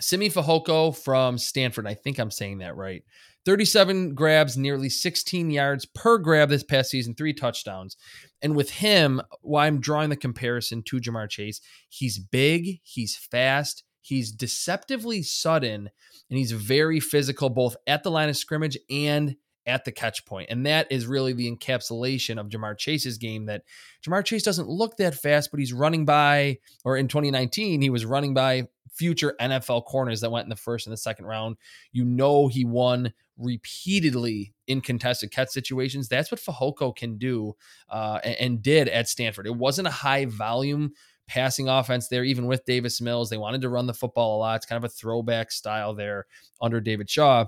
Simi 0.00 0.28
Fehoko 0.28 0.94
from 0.94 1.38
Stanford. 1.38 1.86
I 1.86 1.94
think 1.94 2.18
I'm 2.18 2.30
saying 2.30 2.58
that 2.58 2.76
right. 2.76 3.02
37 3.46 4.14
grabs, 4.14 4.56
nearly 4.56 4.88
16 4.88 5.50
yards 5.50 5.86
per 5.86 6.18
grab 6.18 6.48
this 6.48 6.64
past 6.64 6.90
season, 6.90 7.14
three 7.14 7.32
touchdowns. 7.32 7.96
And 8.42 8.56
with 8.56 8.70
him, 8.70 9.22
why 9.40 9.66
I'm 9.66 9.80
drawing 9.80 10.10
the 10.10 10.16
comparison 10.16 10.82
to 10.82 10.98
Ja'Marr 10.98 11.30
Chase, 11.30 11.60
he's 11.88 12.18
big, 12.18 12.80
he's 12.82 13.16
fast, 13.16 13.84
he's 14.02 14.32
deceptively 14.32 15.22
sudden, 15.22 15.90
and 16.28 16.38
he's 16.38 16.52
very 16.52 16.98
physical 16.98 17.48
both 17.48 17.76
at 17.86 18.02
the 18.02 18.10
line 18.10 18.28
of 18.28 18.36
scrimmage 18.36 18.76
and 18.90 19.36
at 19.66 19.84
the 19.84 19.92
catch 19.92 20.24
point. 20.24 20.48
And 20.50 20.64
that 20.66 20.90
is 20.90 21.06
really 21.06 21.32
the 21.32 21.50
encapsulation 21.50 22.38
of 22.38 22.48
Ja'Marr 22.48 22.78
Chase's 22.78 23.18
game 23.18 23.46
that 23.46 23.62
Ja'Marr 24.06 24.24
Chase 24.24 24.42
doesn't 24.42 24.68
look 24.68 24.96
that 24.96 25.14
fast, 25.14 25.50
but 25.50 25.60
he's 25.60 25.72
running 25.72 26.04
by, 26.04 26.58
or 26.84 26.96
in 26.96 27.08
2019, 27.08 27.80
he 27.80 27.90
was 27.90 28.04
running 28.04 28.34
by 28.34 28.68
future 28.92 29.34
NFL 29.40 29.84
corners 29.84 30.20
that 30.20 30.30
went 30.30 30.44
in 30.44 30.50
the 30.50 30.56
first 30.56 30.86
and 30.86 30.92
the 30.92 30.98
second 30.98 31.26
round. 31.26 31.56
You 31.92 32.04
know, 32.04 32.48
he 32.48 32.64
won 32.64 33.12
repeatedly 33.36 34.54
in 34.66 34.80
contested 34.80 35.30
catch 35.30 35.48
situations. 35.48 36.08
That's 36.08 36.30
what 36.30 36.40
Fehoko 36.40 36.94
can 36.94 37.18
do 37.18 37.54
uh, 37.90 38.20
and, 38.24 38.36
and 38.36 38.62
did 38.62 38.88
at 38.88 39.08
Stanford. 39.08 39.46
It 39.46 39.54
wasn't 39.54 39.88
a 39.88 39.92
high 39.92 40.24
volume 40.24 40.92
passing 41.26 41.68
offense 41.68 42.08
there, 42.08 42.24
even 42.24 42.46
with 42.46 42.64
Davis 42.64 43.00
Mills. 43.00 43.30
They 43.30 43.36
wanted 43.36 43.60
to 43.62 43.68
run 43.68 43.86
the 43.86 43.94
football 43.94 44.36
a 44.36 44.38
lot. 44.38 44.56
It's 44.56 44.66
kind 44.66 44.82
of 44.82 44.84
a 44.84 44.92
throwback 44.92 45.50
style 45.50 45.94
there 45.94 46.26
under 46.60 46.80
David 46.80 47.10
Shaw, 47.10 47.46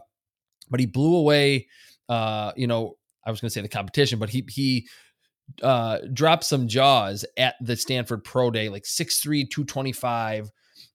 but 0.69 0.81
he 0.81 0.87
blew 0.87 1.17
away. 1.17 1.69
Uh, 2.09 2.53
you 2.57 2.67
know, 2.67 2.97
I 3.25 3.31
was 3.31 3.41
going 3.41 3.49
to 3.49 3.53
say 3.53 3.61
the 3.61 3.69
competition, 3.69 4.19
but 4.19 4.31
he 4.31 4.45
he 4.49 4.89
uh, 5.63 5.99
dropped 6.13 6.45
some 6.45 6.69
jaws 6.69 7.25
at 7.37 7.55
the 7.61 7.77
Stanford 7.77 8.25
Pro 8.25 8.51
Day, 8.51 8.69
like 8.69 8.85
6'3", 8.85 9.49
225, 9.51 10.51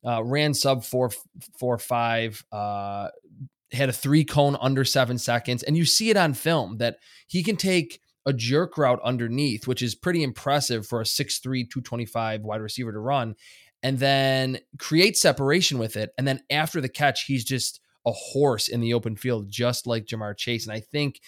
uh, 0.05 0.23
ran 0.23 0.53
sub 0.53 0.83
four 0.83 1.11
four 1.59 1.77
five, 1.77 2.43
uh, 2.51 3.09
had 3.71 3.89
a 3.89 3.93
three 3.93 4.23
cone 4.23 4.57
under 4.61 4.83
seven 4.83 5.17
seconds, 5.17 5.63
and 5.63 5.77
you 5.77 5.85
see 5.85 6.09
it 6.09 6.17
on 6.17 6.33
film 6.33 6.77
that 6.77 6.97
he 7.27 7.43
can 7.43 7.55
take 7.55 7.99
a 8.25 8.33
jerk 8.33 8.77
route 8.77 9.01
underneath, 9.03 9.67
which 9.67 9.81
is 9.81 9.95
pretty 9.95 10.23
impressive 10.23 10.87
for 10.87 11.01
a 11.01 11.03
6'3, 11.03 11.41
225 11.41 12.41
wide 12.41 12.61
receiver 12.61 12.91
to 12.91 12.99
run, 12.99 13.35
and 13.81 13.99
then 13.99 14.59
create 14.79 15.17
separation 15.17 15.77
with 15.77 15.97
it. 15.97 16.11
And 16.17 16.27
then 16.27 16.41
after 16.49 16.79
the 16.79 16.89
catch, 16.89 17.25
he's 17.25 17.43
just 17.43 17.81
a 18.05 18.11
horse 18.11 18.67
in 18.67 18.81
the 18.81 18.93
open 18.93 19.15
field, 19.15 19.49
just 19.49 19.87
like 19.87 20.05
Ja'Marr 20.05 20.37
Chase. 20.37 20.65
And 20.65 20.75
I 20.75 20.79
think 20.79 21.21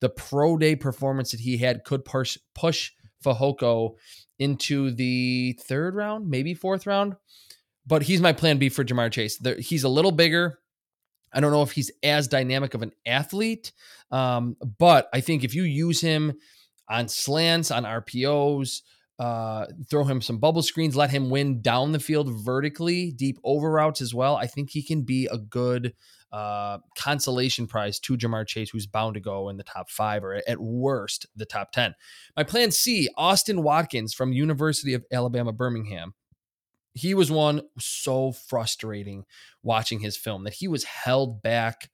the 0.00 0.08
pro 0.08 0.56
day 0.56 0.76
performance 0.76 1.30
that 1.32 1.40
he 1.40 1.58
had 1.58 1.84
could 1.84 2.04
push 2.04 2.38
push 2.54 2.92
Fehoko 3.24 3.96
into 4.38 4.90
the 4.90 5.58
third 5.62 5.94
round, 5.94 6.28
maybe 6.28 6.54
fourth 6.54 6.86
round. 6.86 7.16
But 7.86 8.02
he's 8.02 8.20
my 8.20 8.32
plan 8.32 8.58
B 8.58 8.68
for 8.68 8.84
Ja'Marr 8.84 9.10
Chase. 9.10 9.38
He's 9.58 9.84
a 9.84 9.88
little 9.88 10.12
bigger. 10.12 10.58
I 11.32 11.40
don't 11.40 11.52
know 11.52 11.62
if 11.62 11.72
he's 11.72 11.90
as 12.02 12.28
dynamic 12.28 12.74
of 12.74 12.82
an 12.82 12.92
athlete, 13.06 13.72
um, 14.10 14.56
but 14.78 15.08
I 15.12 15.20
think 15.20 15.44
if 15.44 15.54
you 15.54 15.62
use 15.62 16.00
him 16.00 16.34
on 16.88 17.08
slants, 17.08 17.70
on 17.70 17.84
RPOs, 17.84 18.82
uh, 19.20 19.66
throw 19.90 20.04
him 20.04 20.22
some 20.22 20.38
bubble 20.38 20.62
screens, 20.62 20.96
let 20.96 21.10
him 21.10 21.28
win 21.28 21.60
down 21.60 21.92
the 21.92 22.00
field 22.00 22.32
vertically, 22.42 23.12
deep 23.12 23.38
over 23.44 23.70
routes 23.70 24.00
as 24.00 24.14
well. 24.14 24.34
I 24.34 24.46
think 24.46 24.70
he 24.70 24.82
can 24.82 25.02
be 25.02 25.28
a 25.30 25.36
good 25.36 25.92
uh, 26.32 26.78
consolation 26.96 27.66
prize 27.66 28.00
to 28.00 28.16
Ja'Marr 28.16 28.46
Chase, 28.46 28.70
who's 28.70 28.86
bound 28.86 29.14
to 29.14 29.20
go 29.20 29.50
in 29.50 29.58
the 29.58 29.62
top 29.62 29.90
five 29.90 30.24
or 30.24 30.40
at 30.48 30.58
worst 30.58 31.26
the 31.36 31.44
top 31.44 31.70
10. 31.72 31.94
My 32.34 32.44
plan 32.44 32.70
C, 32.70 33.10
Austin 33.14 33.62
Watkins 33.62 34.14
from 34.14 34.32
University 34.32 34.94
of 34.94 35.04
Alabama, 35.12 35.52
Birmingham 35.52 36.14
he 36.94 37.14
was 37.14 37.30
one 37.30 37.62
so 37.78 38.32
frustrating 38.32 39.24
watching 39.62 40.00
his 40.00 40.16
film 40.16 40.44
that 40.44 40.54
he 40.54 40.68
was 40.68 40.84
held 40.84 41.42
back 41.42 41.88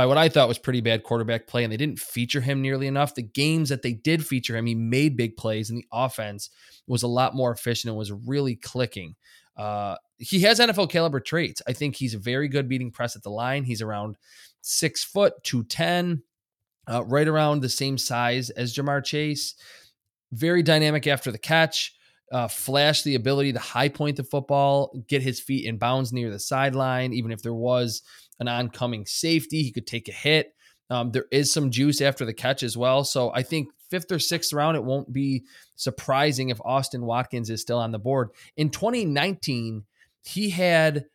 by 0.00 0.06
what 0.06 0.16
I 0.16 0.30
thought 0.30 0.48
was 0.48 0.58
pretty 0.58 0.80
bad 0.80 1.02
quarterback 1.02 1.46
play, 1.46 1.62
and 1.62 1.70
they 1.70 1.76
didn't 1.76 1.98
feature 1.98 2.40
him 2.40 2.62
nearly 2.62 2.86
enough. 2.86 3.14
The 3.14 3.20
games 3.20 3.68
that 3.68 3.82
they 3.82 3.92
did 3.92 4.26
feature 4.26 4.56
him, 4.56 4.64
he 4.64 4.74
made 4.74 5.14
big 5.14 5.36
plays, 5.36 5.68
and 5.68 5.78
the 5.78 5.84
offense 5.92 6.48
was 6.86 7.02
a 7.02 7.06
lot 7.06 7.34
more 7.34 7.52
efficient 7.52 7.90
and 7.90 7.98
was 7.98 8.10
really 8.10 8.56
clicking. 8.56 9.14
Uh, 9.58 9.96
he 10.16 10.40
has 10.40 10.58
NFL 10.58 10.88
caliber 10.88 11.20
traits. 11.20 11.60
I 11.68 11.74
think 11.74 11.96
he's 11.96 12.14
a 12.14 12.18
very 12.18 12.48
good 12.48 12.66
beating 12.66 12.90
press 12.90 13.14
at 13.14 13.22
the 13.22 13.28
line. 13.28 13.62
He's 13.62 13.82
around 13.82 14.16
six 14.62 15.04
foot, 15.04 15.34
210, 15.42 16.22
uh, 16.90 17.04
right 17.04 17.28
around 17.28 17.60
the 17.60 17.68
same 17.68 17.98
size 17.98 18.48
as 18.48 18.74
Ja'Marr 18.74 19.04
Chase. 19.04 19.54
Very 20.32 20.62
dynamic 20.62 21.06
after 21.08 21.30
the 21.30 21.36
catch 21.36 21.94
uh, 22.32 22.48
flash 22.48 23.02
the 23.02 23.16
ability 23.16 23.52
to 23.52 23.58
high 23.58 23.88
point 23.88 24.16
the 24.16 24.24
football, 24.24 24.94
get 25.08 25.20
his 25.20 25.40
feet 25.40 25.66
in 25.66 25.76
bounds 25.76 26.10
near 26.10 26.30
the 26.30 26.38
sideline. 26.38 27.12
Even 27.12 27.32
if 27.32 27.42
there 27.42 27.52
was 27.52 28.02
an 28.40 28.48
oncoming 28.48 29.06
safety, 29.06 29.62
he 29.62 29.70
could 29.70 29.86
take 29.86 30.08
a 30.08 30.12
hit. 30.12 30.54
Um, 30.88 31.12
there 31.12 31.26
is 31.30 31.52
some 31.52 31.70
juice 31.70 32.00
after 32.00 32.24
the 32.24 32.34
catch 32.34 32.62
as 32.64 32.76
well. 32.76 33.04
So 33.04 33.30
I 33.32 33.44
think 33.44 33.68
fifth 33.90 34.10
or 34.10 34.18
sixth 34.18 34.52
round, 34.52 34.76
it 34.76 34.82
won't 34.82 35.12
be 35.12 35.44
surprising 35.76 36.48
if 36.48 36.60
Austin 36.64 37.04
Watkins 37.04 37.50
is 37.50 37.60
still 37.60 37.78
on 37.78 37.92
the 37.92 37.98
board. 37.98 38.30
In 38.56 38.70
2019, 38.70 39.84
he 40.22 40.50
had 40.50 41.06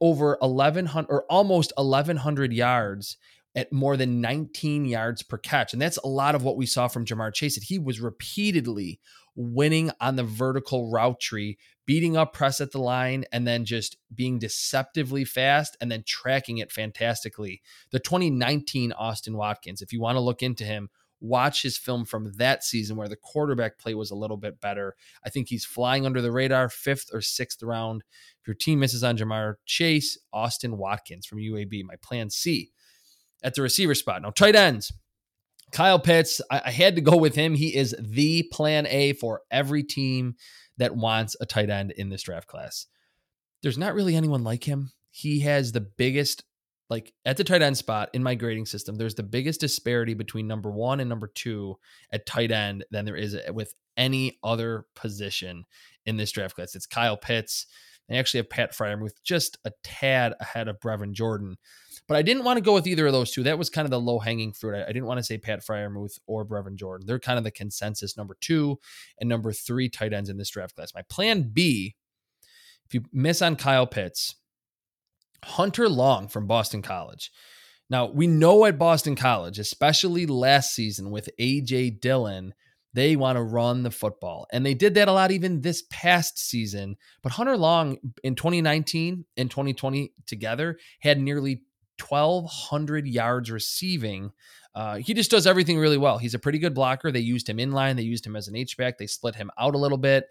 over 0.00 0.36
1,100 0.40 1.06
or 1.08 1.24
almost 1.30 1.72
1,100 1.76 2.52
yards 2.52 3.18
at 3.54 3.72
more 3.72 3.96
than 3.96 4.20
19 4.20 4.84
yards 4.84 5.22
per 5.22 5.36
catch. 5.36 5.72
And 5.72 5.82
that's 5.82 5.98
a 5.98 6.06
lot 6.06 6.34
of 6.34 6.42
what 6.42 6.56
we 6.56 6.66
saw 6.66 6.88
from 6.88 7.04
Ja'Marr 7.04 7.34
Chase. 7.34 7.56
He 7.56 7.78
was 7.78 8.00
repeatedly 8.00 9.00
winning 9.34 9.90
on 10.00 10.16
the 10.16 10.24
vertical 10.24 10.90
route 10.90 11.20
tree, 11.20 11.58
beating 11.90 12.16
up 12.16 12.32
press 12.32 12.60
at 12.60 12.70
the 12.70 12.78
line, 12.78 13.24
and 13.32 13.44
then 13.44 13.64
just 13.64 13.96
being 14.14 14.38
deceptively 14.38 15.24
fast 15.24 15.76
and 15.80 15.90
then 15.90 16.04
tracking 16.06 16.58
it 16.58 16.70
fantastically. 16.70 17.60
The 17.90 17.98
2019 17.98 18.92
Austin 18.92 19.36
Watkins, 19.36 19.82
if 19.82 19.92
you 19.92 20.00
want 20.00 20.14
to 20.14 20.20
look 20.20 20.40
into 20.40 20.62
him, 20.62 20.88
watch 21.18 21.64
his 21.64 21.76
film 21.76 22.04
from 22.04 22.30
that 22.36 22.62
season 22.62 22.96
where 22.96 23.08
the 23.08 23.16
quarterback 23.16 23.76
play 23.76 23.94
was 23.94 24.12
a 24.12 24.14
little 24.14 24.36
bit 24.36 24.60
better. 24.60 24.94
I 25.26 25.30
think 25.30 25.48
he's 25.48 25.64
flying 25.64 26.06
under 26.06 26.22
the 26.22 26.30
radar, 26.30 26.68
fifth 26.68 27.10
or 27.12 27.20
sixth 27.20 27.60
round. 27.60 28.04
If 28.40 28.46
your 28.46 28.54
team 28.54 28.78
misses 28.78 29.02
on 29.02 29.18
Ja'Marr 29.18 29.56
Chase, 29.66 30.16
Austin 30.32 30.78
Watkins 30.78 31.26
from 31.26 31.38
UAB, 31.38 31.82
my 31.82 31.96
plan 31.96 32.30
C 32.30 32.70
at 33.42 33.56
the 33.56 33.62
receiver 33.62 33.96
spot. 33.96 34.22
Now, 34.22 34.30
tight 34.30 34.54
ends. 34.54 34.92
Kyle 35.72 35.98
Pitts, 35.98 36.40
I, 36.52 36.62
I, 36.66 36.70
had 36.70 36.94
to 36.96 37.00
go 37.00 37.16
with 37.16 37.34
him. 37.34 37.54
He 37.54 37.76
is 37.76 37.94
the 37.98 38.44
plan 38.52 38.86
A 38.88 39.12
for 39.14 39.42
every 39.50 39.82
team 39.84 40.34
that 40.80 40.96
wants 40.96 41.36
a 41.40 41.46
tight 41.46 41.70
end 41.70 41.92
in 41.92 42.08
this 42.08 42.22
draft 42.22 42.48
class. 42.48 42.86
There's 43.62 43.78
not 43.78 43.94
really 43.94 44.16
anyone 44.16 44.42
like 44.42 44.64
him. 44.64 44.90
He 45.10 45.40
has 45.40 45.72
the 45.72 45.82
biggest, 45.82 46.42
like 46.88 47.12
at 47.26 47.36
the 47.36 47.44
tight 47.44 47.62
end 47.62 47.76
spot 47.76 48.08
in 48.14 48.22
my 48.22 48.34
grading 48.34 48.64
system, 48.66 48.96
there's 48.96 49.14
the 49.14 49.22
biggest 49.22 49.60
disparity 49.60 50.14
between 50.14 50.48
number 50.48 50.70
one 50.70 50.98
and 50.98 51.08
number 51.08 51.30
two 51.34 51.76
at 52.10 52.24
tight 52.26 52.50
end 52.50 52.84
than 52.90 53.04
there 53.04 53.16
is 53.16 53.34
uh, 53.34 53.52
with 53.52 53.74
any 53.98 54.38
other 54.42 54.86
position 54.96 55.66
in 56.06 56.16
this 56.16 56.32
draft 56.32 56.56
class. 56.56 56.74
It's 56.74 56.86
Kyle 56.86 57.18
Pitts. 57.18 57.66
They 58.08 58.18
actually 58.18 58.38
have 58.38 58.50
Pat 58.50 58.72
Freiermuth 58.72 59.22
just 59.22 59.58
a 59.64 59.72
tad 59.84 60.34
ahead 60.40 60.66
of 60.66 60.80
Brevin 60.80 61.12
Jordan. 61.12 61.58
But 62.10 62.16
I 62.16 62.22
didn't 62.22 62.42
want 62.42 62.56
to 62.56 62.60
go 62.60 62.74
with 62.74 62.88
either 62.88 63.06
of 63.06 63.12
those 63.12 63.30
two. 63.30 63.44
That 63.44 63.56
was 63.56 63.70
kind 63.70 63.86
of 63.86 63.92
the 63.92 64.00
low 64.00 64.18
hanging 64.18 64.52
fruit. 64.52 64.74
I, 64.74 64.82
I 64.82 64.86
didn't 64.88 65.06
want 65.06 65.18
to 65.18 65.22
say 65.22 65.38
Pat 65.38 65.60
Freiermuth 65.64 66.18
or 66.26 66.44
Brevin 66.44 66.74
Jordan. 66.74 67.06
They're 67.06 67.20
kind 67.20 67.38
of 67.38 67.44
the 67.44 67.52
consensus 67.52 68.16
number 68.16 68.36
two 68.40 68.80
and 69.20 69.28
number 69.28 69.52
three 69.52 69.88
tight 69.88 70.12
ends 70.12 70.28
in 70.28 70.36
this 70.36 70.50
draft 70.50 70.74
class. 70.74 70.92
My 70.92 71.02
plan 71.02 71.52
B, 71.52 71.94
if 72.84 72.94
you 72.94 73.04
miss 73.12 73.40
on 73.40 73.54
Kyle 73.54 73.86
Pitts, 73.86 74.34
Hunter 75.44 75.88
Long 75.88 76.26
from 76.26 76.48
Boston 76.48 76.82
College. 76.82 77.30
Now, 77.88 78.06
we 78.06 78.26
know 78.26 78.64
at 78.64 78.76
Boston 78.76 79.14
College, 79.14 79.60
especially 79.60 80.26
last 80.26 80.74
season 80.74 81.12
with 81.12 81.30
AJ 81.38 82.00
Dillon, 82.00 82.54
they 82.92 83.14
want 83.14 83.36
to 83.36 83.42
run 83.42 83.84
the 83.84 83.90
football. 83.92 84.48
And 84.52 84.66
they 84.66 84.74
did 84.74 84.94
that 84.94 85.06
a 85.06 85.12
lot 85.12 85.30
even 85.30 85.60
this 85.60 85.84
past 85.90 86.40
season. 86.40 86.96
But 87.22 87.30
Hunter 87.30 87.56
Long 87.56 87.98
in 88.24 88.34
2019 88.34 89.26
and 89.36 89.48
2020 89.48 90.12
together 90.26 90.76
had 90.98 91.20
nearly 91.20 91.62
1,200 92.00 93.06
yards 93.06 93.50
receiving. 93.50 94.32
Uh, 94.74 94.96
he 94.96 95.14
just 95.14 95.30
does 95.30 95.46
everything 95.46 95.78
really 95.78 95.98
well. 95.98 96.18
He's 96.18 96.34
a 96.34 96.38
pretty 96.38 96.58
good 96.58 96.74
blocker. 96.74 97.10
They 97.10 97.20
used 97.20 97.48
him 97.48 97.58
in 97.58 97.72
line, 97.72 97.96
they 97.96 98.02
used 98.02 98.26
him 98.26 98.36
as 98.36 98.48
an 98.48 98.56
H-back, 98.56 98.98
they 98.98 99.06
split 99.06 99.34
him 99.34 99.50
out 99.58 99.74
a 99.74 99.78
little 99.78 99.98
bit. 99.98 100.26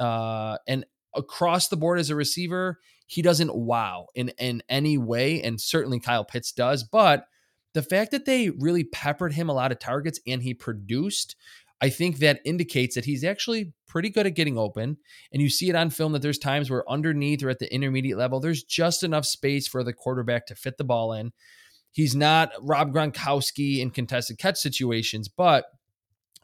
Uh, 0.00 0.58
and 0.66 0.84
across 1.14 1.68
the 1.68 1.76
board 1.76 1.98
as 1.98 2.10
a 2.10 2.16
receiver, 2.16 2.80
he 3.06 3.22
doesn't 3.22 3.54
wow 3.54 4.06
in, 4.14 4.30
in 4.38 4.62
any 4.68 4.98
way. 4.98 5.42
And 5.42 5.60
certainly 5.60 6.00
Kyle 6.00 6.24
Pitts 6.24 6.52
does. 6.52 6.82
But 6.82 7.26
the 7.74 7.82
fact 7.82 8.12
that 8.12 8.24
they 8.24 8.50
really 8.50 8.84
peppered 8.84 9.34
him 9.34 9.48
a 9.48 9.54
lot 9.54 9.72
of 9.72 9.78
targets 9.78 10.20
and 10.26 10.42
he 10.42 10.54
produced 10.54 11.36
I 11.84 11.90
think 11.90 12.16
that 12.16 12.40
indicates 12.46 12.94
that 12.94 13.04
he's 13.04 13.24
actually 13.24 13.74
pretty 13.86 14.08
good 14.08 14.26
at 14.26 14.34
getting 14.34 14.56
open. 14.56 14.96
And 15.34 15.42
you 15.42 15.50
see 15.50 15.68
it 15.68 15.76
on 15.76 15.90
film 15.90 16.12
that 16.12 16.22
there's 16.22 16.38
times 16.38 16.70
where 16.70 16.90
underneath 16.90 17.42
or 17.42 17.50
at 17.50 17.58
the 17.58 17.70
intermediate 17.70 18.16
level, 18.16 18.40
there's 18.40 18.64
just 18.64 19.02
enough 19.02 19.26
space 19.26 19.68
for 19.68 19.84
the 19.84 19.92
quarterback 19.92 20.46
to 20.46 20.54
fit 20.54 20.78
the 20.78 20.84
ball 20.84 21.12
in. 21.12 21.32
He's 21.92 22.16
not 22.16 22.52
Rob 22.62 22.90
Gronkowski 22.90 23.80
in 23.80 23.90
contested 23.90 24.38
catch 24.38 24.56
situations, 24.56 25.28
but 25.28 25.66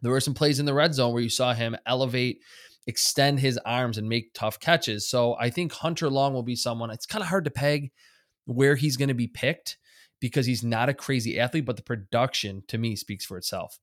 there 0.03 0.13
were 0.13 0.21
some 0.21 0.35
plays 0.35 0.61
in 0.61 0.67
the 0.67 0.75
red 0.75 0.93
zone 0.93 1.15
where 1.15 1.23
you 1.23 1.31
saw 1.31 1.55
him 1.55 1.75
elevate, 1.87 2.43
extend 2.87 3.41
his 3.41 3.57
arms, 3.65 3.97
and 3.97 4.11
make 4.11 4.35
tough 4.35 4.61
catches. 4.61 5.09
So 5.09 5.37
I 5.41 5.49
think 5.49 5.73
Hunter 5.73 6.11
Long 6.11 6.35
will 6.35 6.43
be 6.43 6.55
someone, 6.55 6.91
it's 6.91 7.07
kind 7.07 7.23
of 7.23 7.29
hard 7.29 7.47
to 7.47 7.51
peg 7.51 7.93
where 8.45 8.77
he's 8.77 8.99
going 8.99 9.09
to 9.09 9.15
be 9.15 9.27
picked 9.27 9.79
because 10.21 10.45
he's 10.45 10.63
not 10.63 10.91
a 10.91 10.95
crazy 10.95 11.41
athlete, 11.41 11.65
but 11.65 11.77
the 11.77 11.83
production 11.83 12.63
to 12.69 12.77
me 12.77 12.95
speaks 12.95 13.25
for 13.25 13.39
itself. 13.39 13.79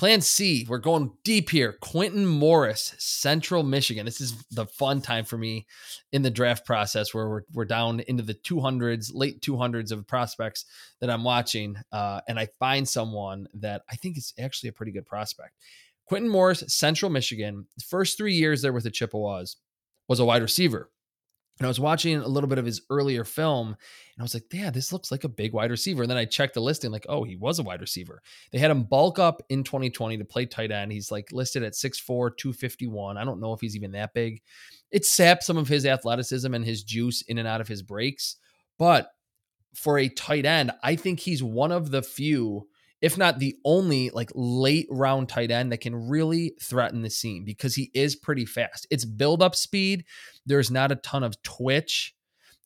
Plan 0.00 0.22
C, 0.22 0.64
we're 0.66 0.78
going 0.78 1.12
deep 1.24 1.50
here. 1.50 1.76
Quintin 1.82 2.24
Morris, 2.24 2.94
Central 2.96 3.62
Michigan. 3.62 4.06
This 4.06 4.22
is 4.22 4.32
the 4.50 4.64
fun 4.64 5.02
time 5.02 5.26
for 5.26 5.36
me 5.36 5.66
in 6.10 6.22
the 6.22 6.30
draft 6.30 6.64
process 6.64 7.12
where 7.12 7.28
we're, 7.28 7.42
we're 7.52 7.66
down 7.66 8.00
into 8.08 8.22
the 8.22 8.32
200s, 8.32 9.10
late 9.12 9.42
200s 9.42 9.92
of 9.92 10.06
prospects 10.06 10.64
that 11.00 11.10
I'm 11.10 11.22
watching. 11.22 11.76
Uh, 11.92 12.22
and 12.26 12.38
I 12.38 12.48
find 12.58 12.88
someone 12.88 13.46
that 13.52 13.82
I 13.90 13.96
think 13.96 14.16
is 14.16 14.32
actually 14.40 14.70
a 14.70 14.72
pretty 14.72 14.92
good 14.92 15.04
prospect. 15.04 15.52
Quintin 16.06 16.30
Morris, 16.30 16.64
Central 16.68 17.10
Michigan, 17.10 17.66
first 17.86 18.16
three 18.16 18.32
years 18.32 18.62
there 18.62 18.72
with 18.72 18.84
the 18.84 18.90
Chippewas 18.90 19.56
was 20.08 20.18
a 20.18 20.24
wide 20.24 20.40
receiver. 20.40 20.88
And 21.60 21.66
I 21.66 21.68
was 21.68 21.78
watching 21.78 22.16
a 22.16 22.26
little 22.26 22.48
bit 22.48 22.56
of 22.56 22.64
his 22.64 22.80
earlier 22.88 23.22
film 23.22 23.68
and 23.68 23.76
I 24.18 24.22
was 24.22 24.32
like, 24.32 24.44
yeah, 24.50 24.70
this 24.70 24.94
looks 24.94 25.10
like 25.10 25.24
a 25.24 25.28
big 25.28 25.52
wide 25.52 25.70
receiver. 25.70 26.02
And 26.02 26.10
then 26.10 26.16
I 26.16 26.24
checked 26.24 26.54
the 26.54 26.62
listing, 26.62 26.90
like, 26.90 27.04
oh, 27.06 27.22
he 27.22 27.36
was 27.36 27.58
a 27.58 27.62
wide 27.62 27.82
receiver. 27.82 28.22
They 28.50 28.58
had 28.58 28.70
him 28.70 28.84
bulk 28.84 29.18
up 29.18 29.42
in 29.50 29.62
2020 29.62 30.16
to 30.16 30.24
play 30.24 30.46
tight 30.46 30.70
end. 30.70 30.90
He's 30.90 31.12
like 31.12 31.30
listed 31.32 31.62
at 31.62 31.74
6'4, 31.74 32.34
251. 32.34 33.18
I 33.18 33.24
don't 33.24 33.40
know 33.40 33.52
if 33.52 33.60
he's 33.60 33.76
even 33.76 33.92
that 33.92 34.14
big. 34.14 34.40
It 34.90 35.04
sapped 35.04 35.42
some 35.42 35.58
of 35.58 35.68
his 35.68 35.84
athleticism 35.84 36.54
and 36.54 36.64
his 36.64 36.82
juice 36.82 37.20
in 37.28 37.36
and 37.36 37.46
out 37.46 37.60
of 37.60 37.68
his 37.68 37.82
breaks. 37.82 38.36
But 38.78 39.10
for 39.74 39.98
a 39.98 40.08
tight 40.08 40.46
end, 40.46 40.72
I 40.82 40.96
think 40.96 41.20
he's 41.20 41.42
one 41.42 41.72
of 41.72 41.90
the 41.90 42.02
few 42.02 42.68
if 43.02 43.16
not 43.16 43.38
the 43.38 43.56
only 43.64 44.10
like 44.10 44.30
late 44.34 44.86
round 44.90 45.28
tight 45.28 45.50
end 45.50 45.72
that 45.72 45.80
can 45.80 46.08
really 46.08 46.54
threaten 46.60 47.02
the 47.02 47.10
seam 47.10 47.44
because 47.44 47.74
he 47.74 47.90
is 47.94 48.16
pretty 48.16 48.44
fast. 48.44 48.86
It's 48.90 49.04
build 49.04 49.42
up 49.42 49.54
speed. 49.54 50.04
There's 50.46 50.70
not 50.70 50.92
a 50.92 50.96
ton 50.96 51.22
of 51.22 51.40
twitch 51.42 52.14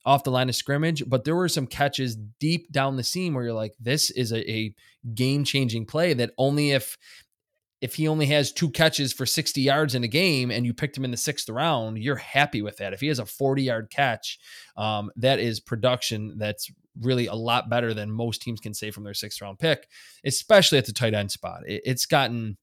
off 0.05 0.25
the 0.25 0.31
line 0.31 0.49
of 0.49 0.57
scrimmage, 0.57 1.03
but 1.07 1.25
there 1.25 1.37
were 1.37 1.49
some 1.49 1.67
catches 1.67 2.17
deep 2.39 2.71
down 2.71 2.97
the 2.97 3.03
seam 3.03 3.35
where 3.35 3.45
you're 3.45 3.53
like, 3.55 3.75
this 3.81 4.11
is 4.11 4.33
a, 4.33 4.51
a 4.51 4.75
game 5.15 5.45
changing 5.45 5.87
play 5.87 6.13
that 6.15 6.33
only 6.37 6.73
if 6.73 6.99
if 7.81 7.97
he 7.97 8.09
only 8.09 8.25
has 8.25 8.51
two 8.51 8.71
catches 8.71 9.13
for 9.13 9.27
60 9.27 9.61
yards 9.61 9.95
in 9.95 10.05
a 10.05 10.09
game 10.09 10.51
and 10.51 10.65
you 10.65 10.73
picked 10.73 10.97
him 10.97 11.05
in 11.05 11.11
the 11.11 11.19
sixth 11.19 11.51
round, 11.51 11.99
you're 11.99 12.17
happy 12.17 12.63
with 12.63 12.79
that. 12.79 12.95
If 12.95 13.01
he 13.01 13.09
has 13.09 13.19
a 13.19 13.27
40 13.27 13.63
yard 13.63 13.91
catch, 13.91 14.39
um, 14.75 15.11
that 15.17 15.39
is 15.39 15.61
production 15.61 16.39
that's 16.39 16.71
really 17.01 17.27
a 17.27 17.35
lot 17.35 17.69
better 17.69 17.95
than 17.95 18.11
most 18.11 18.43
teams 18.43 18.61
can 18.61 18.75
say 18.75 18.91
from 18.91 19.05
their 19.05 19.15
sixth 19.15 19.41
round 19.41 19.59
pick, 19.59 19.89
especially 20.25 20.79
at 20.79 20.87
the 20.87 20.93
tight 20.93 21.15
end 21.15 21.31
spot. 21.31 21.63
It, 21.67 21.83
it's 21.85 22.07
gotten 22.07 22.57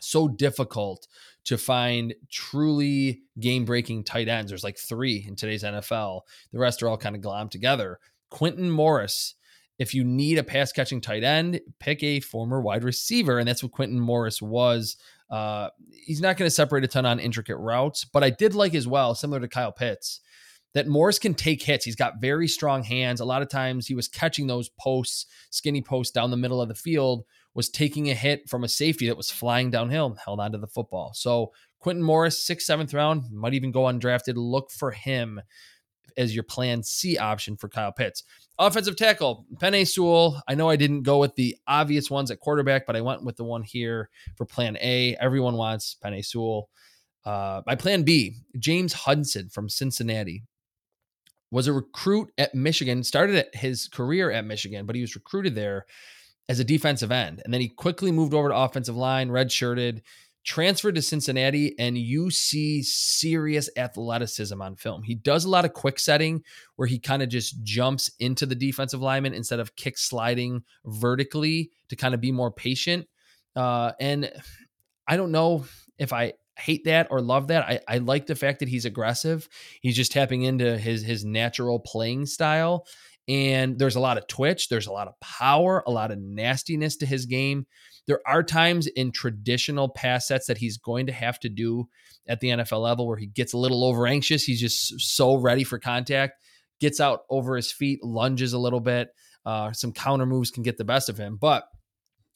so 0.00 0.28
difficult 0.28 1.08
to 1.44 1.58
find 1.58 2.14
truly 2.30 3.22
game 3.40 3.64
breaking 3.64 4.04
tight 4.04 4.28
ends. 4.28 4.50
There's 4.50 4.64
like 4.64 4.78
three 4.78 5.24
in 5.26 5.34
today's 5.34 5.62
NFL. 5.64 6.22
The 6.52 6.58
rest 6.58 6.82
are 6.82 6.88
all 6.88 6.98
kind 6.98 7.16
of 7.16 7.22
glommed 7.22 7.50
together. 7.50 7.98
Quintin 8.30 8.70
Morris 8.70 9.34
if 9.78 9.94
you 9.94 10.04
need 10.04 10.38
a 10.38 10.44
pass 10.44 10.72
catching 10.72 11.00
tight 11.00 11.22
end, 11.22 11.60
pick 11.78 12.02
a 12.02 12.20
former 12.20 12.60
wide 12.60 12.84
receiver. 12.84 13.38
And 13.38 13.48
that's 13.48 13.62
what 13.62 13.72
Quintin 13.72 14.00
Morris 14.00 14.42
was. 14.42 14.96
Uh, 15.30 15.68
he's 15.92 16.20
not 16.20 16.36
going 16.36 16.48
to 16.48 16.54
separate 16.54 16.84
a 16.84 16.88
ton 16.88 17.06
on 17.06 17.20
intricate 17.20 17.58
routes, 17.58 18.04
but 18.04 18.24
I 18.24 18.30
did 18.30 18.54
like 18.54 18.74
as 18.74 18.88
well, 18.88 19.14
similar 19.14 19.40
to 19.40 19.48
Kyle 19.48 19.72
Pitts, 19.72 20.20
that 20.78 20.86
Morris 20.86 21.18
can 21.18 21.34
take 21.34 21.60
hits. 21.60 21.84
He's 21.84 21.96
got 21.96 22.20
very 22.20 22.46
strong 22.46 22.84
hands. 22.84 23.18
A 23.18 23.24
lot 23.24 23.42
of 23.42 23.48
times 23.48 23.88
he 23.88 23.96
was 23.96 24.06
catching 24.06 24.46
those 24.46 24.68
posts, 24.78 25.26
skinny 25.50 25.82
posts 25.82 26.12
down 26.12 26.30
the 26.30 26.36
middle 26.36 26.62
of 26.62 26.68
the 26.68 26.74
field, 26.76 27.24
was 27.52 27.68
taking 27.68 28.08
a 28.08 28.14
hit 28.14 28.48
from 28.48 28.62
a 28.62 28.68
safety 28.68 29.08
that 29.08 29.16
was 29.16 29.28
flying 29.28 29.72
downhill 29.72 30.16
held 30.24 30.38
onto 30.38 30.56
the 30.56 30.68
football. 30.68 31.10
So 31.14 31.50
Quintin 31.80 32.04
Morris, 32.04 32.46
sixth, 32.46 32.68
seventh 32.68 32.94
round, 32.94 33.24
might 33.32 33.54
even 33.54 33.72
go 33.72 33.82
undrafted. 33.82 34.34
Look 34.36 34.70
for 34.70 34.92
him 34.92 35.40
as 36.16 36.32
your 36.32 36.44
plan 36.44 36.84
C 36.84 37.18
option 37.18 37.56
for 37.56 37.68
Kyle 37.68 37.90
Pitts. 37.90 38.22
Offensive 38.56 38.94
tackle, 38.94 39.46
Penei 39.56 39.84
Sewell. 39.84 40.40
I 40.46 40.54
know 40.54 40.70
I 40.70 40.76
didn't 40.76 41.02
go 41.02 41.18
with 41.18 41.34
the 41.34 41.56
obvious 41.66 42.08
ones 42.08 42.30
at 42.30 42.38
quarterback, 42.38 42.86
but 42.86 42.94
I 42.94 43.00
went 43.00 43.24
with 43.24 43.36
the 43.36 43.42
one 43.42 43.64
here 43.64 44.10
for 44.36 44.46
plan 44.46 44.76
A. 44.80 45.16
Everyone 45.16 45.56
wants 45.56 45.96
Penei 46.04 46.24
Sewell. 46.24 46.68
Uh, 47.24 47.62
my 47.66 47.74
plan 47.74 48.04
B, 48.04 48.36
James 48.60 48.92
Hudson 48.92 49.48
from 49.48 49.68
Cincinnati. 49.68 50.44
Was 51.50 51.66
a 51.66 51.72
recruit 51.72 52.30
at 52.36 52.54
Michigan, 52.54 53.02
started 53.02 53.46
his 53.54 53.88
career 53.88 54.30
at 54.30 54.44
Michigan, 54.44 54.84
but 54.84 54.94
he 54.94 55.00
was 55.00 55.14
recruited 55.14 55.54
there 55.54 55.86
as 56.48 56.58
a 56.60 56.64
defensive 56.64 57.10
end. 57.10 57.40
And 57.44 57.52
then 57.52 57.60
he 57.60 57.68
quickly 57.68 58.12
moved 58.12 58.34
over 58.34 58.48
to 58.48 58.56
offensive 58.56 58.96
line, 58.96 59.30
redshirted, 59.30 60.02
transferred 60.44 60.94
to 60.94 61.02
Cincinnati, 61.02 61.74
and 61.78 61.98
you 61.98 62.30
see 62.30 62.82
serious 62.82 63.68
athleticism 63.76 64.60
on 64.60 64.76
film. 64.76 65.02
He 65.02 65.14
does 65.14 65.44
a 65.44 65.50
lot 65.50 65.64
of 65.64 65.74
quick 65.74 65.98
setting 65.98 66.42
where 66.76 66.88
he 66.88 66.98
kind 66.98 67.22
of 67.22 67.28
just 67.28 67.62
jumps 67.62 68.10
into 68.18 68.46
the 68.46 68.54
defensive 68.54 69.00
lineman 69.00 69.34
instead 69.34 69.60
of 69.60 69.76
kick 69.76 69.98
sliding 69.98 70.62
vertically 70.86 71.70
to 71.88 71.96
kind 71.96 72.14
of 72.14 72.20
be 72.20 72.32
more 72.32 72.50
patient. 72.50 73.06
Uh, 73.54 73.92
and 74.00 74.30
I 75.06 75.16
don't 75.16 75.32
know 75.32 75.64
if 75.98 76.12
I 76.12 76.34
hate 76.58 76.84
that 76.84 77.08
or 77.10 77.20
love 77.20 77.48
that. 77.48 77.64
I, 77.64 77.80
I 77.88 77.98
like 77.98 78.26
the 78.26 78.34
fact 78.34 78.60
that 78.60 78.68
he's 78.68 78.84
aggressive. 78.84 79.48
He's 79.80 79.96
just 79.96 80.12
tapping 80.12 80.42
into 80.42 80.76
his 80.78 81.02
his 81.02 81.24
natural 81.24 81.80
playing 81.80 82.26
style. 82.26 82.86
And 83.28 83.78
there's 83.78 83.96
a 83.96 84.00
lot 84.00 84.16
of 84.16 84.26
twitch, 84.26 84.70
there's 84.70 84.86
a 84.86 84.92
lot 84.92 85.06
of 85.06 85.20
power, 85.20 85.82
a 85.86 85.90
lot 85.90 86.10
of 86.10 86.18
nastiness 86.18 86.96
to 86.96 87.06
his 87.06 87.26
game. 87.26 87.66
There 88.06 88.20
are 88.26 88.42
times 88.42 88.86
in 88.86 89.12
traditional 89.12 89.90
pass 89.90 90.26
sets 90.28 90.46
that 90.46 90.56
he's 90.56 90.78
going 90.78 91.06
to 91.06 91.12
have 91.12 91.38
to 91.40 91.50
do 91.50 91.88
at 92.26 92.40
the 92.40 92.48
NFL 92.48 92.82
level 92.82 93.06
where 93.06 93.18
he 93.18 93.26
gets 93.26 93.52
a 93.52 93.58
little 93.58 93.84
over 93.84 94.06
anxious. 94.06 94.44
He's 94.44 94.60
just 94.60 94.98
so 94.98 95.34
ready 95.34 95.62
for 95.62 95.78
contact, 95.78 96.42
gets 96.80 97.00
out 97.00 97.20
over 97.28 97.54
his 97.54 97.70
feet, 97.70 98.02
lunges 98.02 98.54
a 98.54 98.58
little 98.58 98.80
bit. 98.80 99.10
Uh, 99.44 99.72
some 99.72 99.92
counter 99.92 100.24
moves 100.24 100.50
can 100.50 100.62
get 100.62 100.78
the 100.78 100.84
best 100.84 101.10
of 101.10 101.18
him. 101.18 101.36
But 101.38 101.64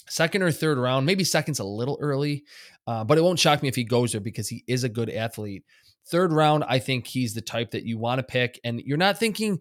second 0.08 0.42
or 0.42 0.50
third 0.50 0.76
round, 0.76 1.06
maybe 1.06 1.24
second's 1.24 1.58
a 1.58 1.64
little 1.64 1.96
early, 2.00 2.44
uh, 2.86 3.04
but 3.04 3.18
it 3.18 3.22
won't 3.22 3.38
shock 3.38 3.62
me 3.62 3.68
if 3.68 3.76
he 3.76 3.84
goes 3.84 4.12
there 4.12 4.20
because 4.20 4.48
he 4.48 4.64
is 4.66 4.84
a 4.84 4.88
good 4.88 5.10
athlete. 5.10 5.64
Third 6.06 6.32
round, 6.32 6.64
I 6.64 6.78
think 6.78 7.06
he's 7.06 7.34
the 7.34 7.40
type 7.40 7.70
that 7.72 7.84
you 7.84 7.98
want 7.98 8.18
to 8.18 8.24
pick. 8.24 8.58
And 8.64 8.80
you're 8.80 8.98
not 8.98 9.18
thinking, 9.18 9.60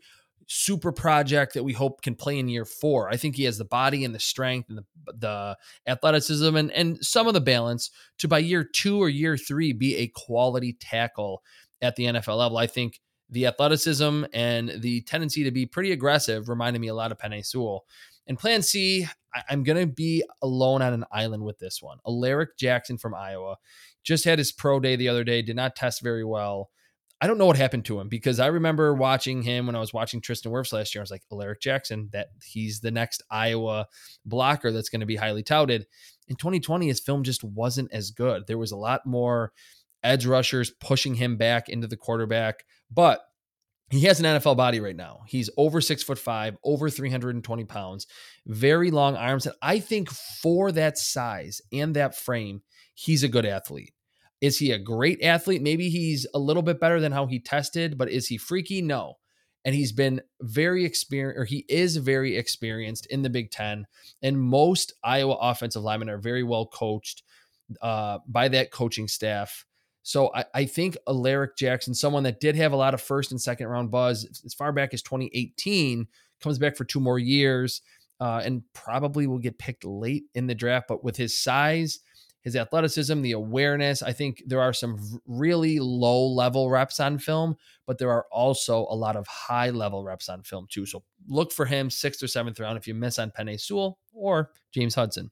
super 0.53 0.91
project 0.91 1.53
that 1.53 1.63
we 1.63 1.71
hope 1.71 2.01
can 2.01 2.13
play 2.13 2.37
in 2.37 2.49
year 2.49 2.65
four. 2.65 3.09
I 3.09 3.15
think 3.15 3.37
he 3.37 3.45
has 3.45 3.57
the 3.57 3.63
body 3.63 4.03
and 4.03 4.13
the 4.13 4.19
strength 4.19 4.67
and 4.69 4.79
the, 4.79 5.13
the 5.17 5.57
athleticism 5.87 6.55
and, 6.57 6.71
and 6.71 6.97
some 7.01 7.27
of 7.27 7.33
the 7.33 7.39
balance 7.39 7.89
to 8.17 8.27
by 8.27 8.39
year 8.39 8.63
two 8.63 9.01
or 9.01 9.07
year 9.07 9.37
three 9.37 9.71
be 9.71 9.95
a 9.95 10.07
quality 10.07 10.73
tackle 10.73 11.41
at 11.81 11.95
the 11.95 12.05
NFL 12.05 12.37
level. 12.37 12.57
I 12.57 12.67
think 12.67 12.99
the 13.29 13.47
athleticism 13.47 14.25
and 14.33 14.73
the 14.81 15.01
tendency 15.01 15.45
to 15.45 15.51
be 15.51 15.65
pretty 15.65 15.93
aggressive 15.93 16.49
reminded 16.49 16.79
me 16.79 16.89
a 16.89 16.95
lot 16.95 17.13
of 17.13 17.17
Penei 17.17 17.45
Sewell. 17.45 17.85
And 18.31 18.39
plan 18.39 18.61
C, 18.61 19.05
I, 19.35 19.43
I'm 19.49 19.63
going 19.63 19.77
to 19.85 19.93
be 19.93 20.23
alone 20.41 20.81
on 20.81 20.93
an 20.93 21.03
island 21.11 21.43
with 21.43 21.59
this 21.59 21.81
one. 21.81 21.97
Alaric 22.07 22.57
Jackson 22.57 22.97
from 22.97 23.13
Iowa 23.13 23.57
just 24.05 24.23
had 24.23 24.39
his 24.39 24.53
pro 24.53 24.79
day 24.79 24.95
the 24.95 25.09
other 25.09 25.25
day, 25.25 25.41
did 25.41 25.57
not 25.57 25.75
test 25.75 26.01
very 26.01 26.23
well. 26.23 26.69
I 27.19 27.27
don't 27.27 27.37
know 27.37 27.45
what 27.45 27.57
happened 27.57 27.83
to 27.85 27.99
him 27.99 28.07
because 28.07 28.39
I 28.39 28.47
remember 28.47 28.93
watching 28.93 29.41
him 29.41 29.65
when 29.65 29.75
I 29.75 29.81
was 29.81 29.93
watching 29.93 30.21
Tristan 30.21 30.53
Wirfs 30.53 30.71
last 30.71 30.95
year. 30.95 31.01
I 31.01 31.03
was 31.03 31.11
like, 31.11 31.23
Alaric 31.29 31.59
Jackson, 31.59 32.07
that 32.13 32.29
he's 32.41 32.79
the 32.79 32.89
next 32.89 33.21
Iowa 33.29 33.87
blocker 34.25 34.71
that's 34.71 34.87
going 34.87 35.01
to 35.01 35.05
be 35.05 35.17
highly 35.17 35.43
touted. 35.43 35.85
In 36.29 36.37
2020, 36.37 36.87
his 36.87 37.01
film 37.01 37.23
just 37.23 37.43
wasn't 37.43 37.91
as 37.91 38.11
good. 38.11 38.47
There 38.47 38.57
was 38.57 38.71
a 38.71 38.77
lot 38.77 39.05
more 39.05 39.51
edge 40.05 40.25
rushers 40.25 40.71
pushing 40.79 41.15
him 41.15 41.35
back 41.35 41.67
into 41.67 41.87
the 41.87 41.97
quarterback, 41.97 42.63
but 42.89 43.25
he 43.91 44.01
has 44.01 44.19
an 44.19 44.25
NFL 44.25 44.57
body 44.57 44.79
right 44.79 44.95
now. 44.95 45.21
He's 45.27 45.49
over 45.57 45.81
six 45.81 46.01
foot 46.01 46.17
five, 46.17 46.57
over 46.63 46.89
320 46.89 47.65
pounds, 47.65 48.07
very 48.47 48.89
long 48.89 49.15
arms. 49.15 49.45
And 49.45 49.55
I 49.61 49.79
think 49.79 50.09
for 50.09 50.71
that 50.71 50.97
size 50.97 51.61
and 51.73 51.95
that 51.95 52.15
frame, 52.15 52.61
he's 52.93 53.23
a 53.23 53.27
good 53.27 53.45
athlete. 53.45 53.93
Is 54.39 54.57
he 54.57 54.71
a 54.71 54.79
great 54.79 55.21
athlete? 55.21 55.61
Maybe 55.61 55.89
he's 55.89 56.25
a 56.33 56.39
little 56.39 56.63
bit 56.63 56.79
better 56.79 56.99
than 56.99 57.11
how 57.11 57.27
he 57.27 57.39
tested, 57.39 57.97
but 57.97 58.09
is 58.09 58.27
he 58.27 58.37
freaky? 58.37 58.81
No. 58.81 59.15
And 59.63 59.75
he's 59.75 59.91
been 59.91 60.21
very 60.41 60.85
experienced, 60.85 61.39
or 61.39 61.45
he 61.45 61.65
is 61.69 61.97
very 61.97 62.35
experienced 62.35 63.05
in 63.07 63.21
the 63.21 63.29
Big 63.29 63.51
Ten. 63.51 63.85
And 64.23 64.41
most 64.41 64.93
Iowa 65.03 65.35
offensive 65.35 65.83
linemen 65.83 66.09
are 66.09 66.17
very 66.17 66.41
well 66.41 66.65
coached 66.65 67.21
uh, 67.81 68.19
by 68.27 68.47
that 68.47 68.71
coaching 68.71 69.07
staff. 69.07 69.65
So 70.03 70.31
I, 70.33 70.45
I 70.53 70.65
think 70.65 70.97
Alaric 71.07 71.55
Jackson, 71.55 71.93
someone 71.93 72.23
that 72.23 72.39
did 72.39 72.55
have 72.55 72.73
a 72.73 72.77
lot 72.77 72.93
of 72.93 73.01
first 73.01 73.31
and 73.31 73.41
second 73.41 73.67
round 73.67 73.91
buzz 73.91 74.41
as 74.45 74.53
far 74.53 74.71
back 74.71 74.93
as 74.93 75.01
2018, 75.01 76.07
comes 76.41 76.57
back 76.57 76.75
for 76.75 76.85
two 76.85 76.99
more 76.99 77.19
years 77.19 77.81
uh, 78.19 78.41
and 78.43 78.63
probably 78.73 79.27
will 79.27 79.39
get 79.39 79.57
picked 79.57 79.85
late 79.85 80.23
in 80.33 80.47
the 80.47 80.55
draft. 80.55 80.87
But 80.87 81.03
with 81.03 81.17
his 81.17 81.37
size, 81.37 81.99
his 82.41 82.55
athleticism, 82.55 83.21
the 83.21 83.33
awareness. 83.33 84.01
I 84.01 84.13
think 84.13 84.41
there 84.47 84.61
are 84.61 84.73
some 84.73 84.97
really 85.27 85.79
low 85.79 86.25
level 86.25 86.69
reps 86.69 86.99
on 86.99 87.19
film, 87.19 87.55
but 87.85 87.99
there 87.99 88.11
are 88.11 88.25
also 88.31 88.87
a 88.89 88.95
lot 88.95 89.15
of 89.15 89.27
high 89.27 89.69
level 89.69 90.03
reps 90.03 90.27
on 90.27 90.41
film 90.43 90.67
too. 90.69 90.85
So 90.85 91.03
look 91.27 91.51
for 91.51 91.65
him 91.65 91.89
sixth 91.89 92.23
or 92.23 92.27
seventh 92.27 92.59
round 92.59 92.77
if 92.77 92.87
you 92.87 92.95
miss 92.95 93.19
on 93.19 93.31
Penei 93.31 93.59
Sewell 93.59 93.99
or 94.11 94.51
James 94.73 94.95
Hudson. 94.95 95.29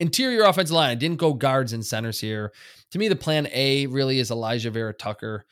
Interior 0.00 0.44
offensive 0.44 0.74
line. 0.74 0.90
I 0.90 0.94
didn't 0.94 1.18
go 1.18 1.34
guards 1.34 1.72
and 1.72 1.84
centers 1.84 2.20
here. 2.20 2.52
To 2.92 2.98
me, 2.98 3.08
the 3.08 3.16
plan 3.16 3.48
A 3.52 3.86
really 3.86 4.18
is 4.20 4.30
Alijah 4.30 4.70
Vera 4.70 4.94
Tucker. 4.94 5.44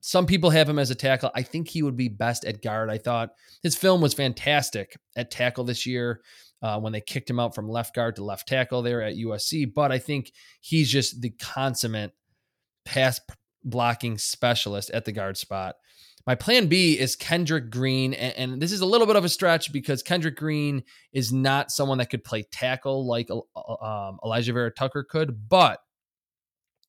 Some 0.00 0.26
people 0.26 0.50
have 0.50 0.68
him 0.68 0.78
as 0.78 0.90
a 0.90 0.94
tackle. 0.94 1.30
I 1.34 1.42
think 1.42 1.68
he 1.68 1.82
would 1.82 1.96
be 1.96 2.08
best 2.08 2.44
at 2.44 2.62
guard. 2.62 2.90
I 2.90 2.98
thought 2.98 3.30
his 3.62 3.76
film 3.76 4.00
was 4.00 4.14
fantastic 4.14 4.96
at 5.16 5.30
tackle 5.30 5.64
this 5.64 5.86
year. 5.86 6.20
uh, 6.64 6.80
when 6.80 6.94
they 6.94 7.00
kicked 7.02 7.28
him 7.28 7.38
out 7.38 7.54
from 7.54 7.68
left 7.68 7.94
guard 7.94 8.16
to 8.16 8.24
left 8.24 8.48
tackle 8.48 8.80
there 8.80 9.02
at 9.02 9.16
USC. 9.16 9.72
But 9.72 9.92
I 9.92 9.98
think 9.98 10.32
he's 10.62 10.90
just 10.90 11.20
the 11.20 11.28
consummate 11.28 12.12
pass 12.86 13.20
blocking 13.62 14.16
specialist 14.16 14.90
at 14.90 15.04
the 15.04 15.12
guard 15.12 15.36
spot. 15.36 15.74
My 16.26 16.34
plan 16.34 16.68
B 16.68 16.98
is 16.98 17.16
Kendrick 17.16 17.70
Green. 17.70 18.14
And, 18.14 18.52
and, 18.52 18.62
this 18.62 18.72
is 18.72 18.80
a 18.80 18.86
little 18.86 19.06
bit 19.06 19.16
of 19.16 19.24
a 19.24 19.28
stretch 19.28 19.72
because 19.72 20.02
Kendrick 20.02 20.36
Green 20.36 20.82
is 21.12 21.32
not 21.32 21.70
someone 21.70 21.98
that 21.98 22.10
could 22.10 22.24
play 22.24 22.44
tackle 22.50 23.06
like 23.06 23.30
uh, 23.30 23.36
um, 23.36 24.18
Alijah 24.24 24.54
Vera 24.54 24.70
Tucker 24.70 25.04
could, 25.08 25.48
but 25.48 25.80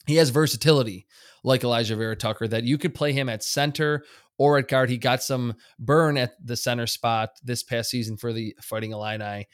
he 0.05 0.15
has 0.15 0.29
versatility 0.29 1.07
like 1.43 1.61
Alijah 1.61 1.97
Vera 1.97 2.15
Tucker 2.15 2.47
that 2.47 2.63
you 2.63 2.77
could 2.77 2.95
play 2.95 3.11
him 3.11 3.27
at 3.27 3.43
center 3.43 4.03
or 4.37 4.57
at 4.57 4.67
guard. 4.67 4.89
He 4.89 4.97
got 4.97 5.21
some 5.21 5.55
burn 5.79 6.17
at 6.17 6.33
the 6.43 6.55
center 6.55 6.87
spot 6.87 7.31
this 7.43 7.63
past 7.63 7.89
season 7.89 8.17
for 8.17 8.31
the 8.31 8.55
Fighting 8.61 8.91
Illini. 8.91 9.47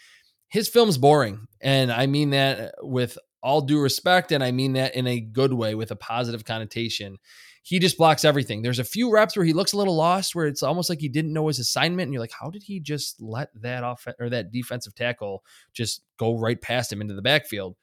His 0.48 0.68
film's 0.68 0.98
boring. 0.98 1.48
And 1.62 1.92
I 1.92 2.08
mean 2.08 2.32
that 2.32 2.74
with 2.82 3.18
all 3.42 3.62
due 3.62 3.82
respect. 3.82 4.32
And 4.32 4.44
I 4.44 4.52
mean 4.52 4.74
that 4.74 4.96
in 4.96 5.08
a 5.08 5.20
good 5.20 5.54
way 5.54 5.74
with 5.74 5.92
a 5.92 5.96
positive 5.96 6.46
connotation 6.46 7.18
he 7.64 7.80
just 7.80 7.98
blocks 7.98 8.26
everything. 8.26 8.62
There's 8.62 8.80
a 8.80 8.84
few 8.84 9.12
reps 9.12 9.36
where 9.36 9.46
he 9.46 9.54
looks 9.54 9.74
a 9.74 9.78
little 9.78 9.96
lost, 9.96 10.34
where 10.34 10.48
it's 10.48 10.64
almost 10.64 10.90
like 10.90 11.00
he 11.00 11.10
didn't 11.10 11.34
know 11.34 11.48
his 11.48 11.60
assignment, 11.60 12.08
and 12.08 12.14
you're 12.14 12.22
like, 12.22 12.34
how 12.40 12.50
did 12.50 12.64
he 12.64 12.80
just 12.80 13.22
let 13.22 13.50
that 13.62 13.84
off 13.84 14.08
or 14.20 14.30
that 14.30 14.52
defensive 14.52 14.96
tackle 14.96 15.44
just 15.74 16.04
go 16.18 16.38
right 16.38 16.60
past 16.60 16.92
him 16.92 17.02
into 17.02 17.14
the 17.14 17.22
backfield? 17.22 17.76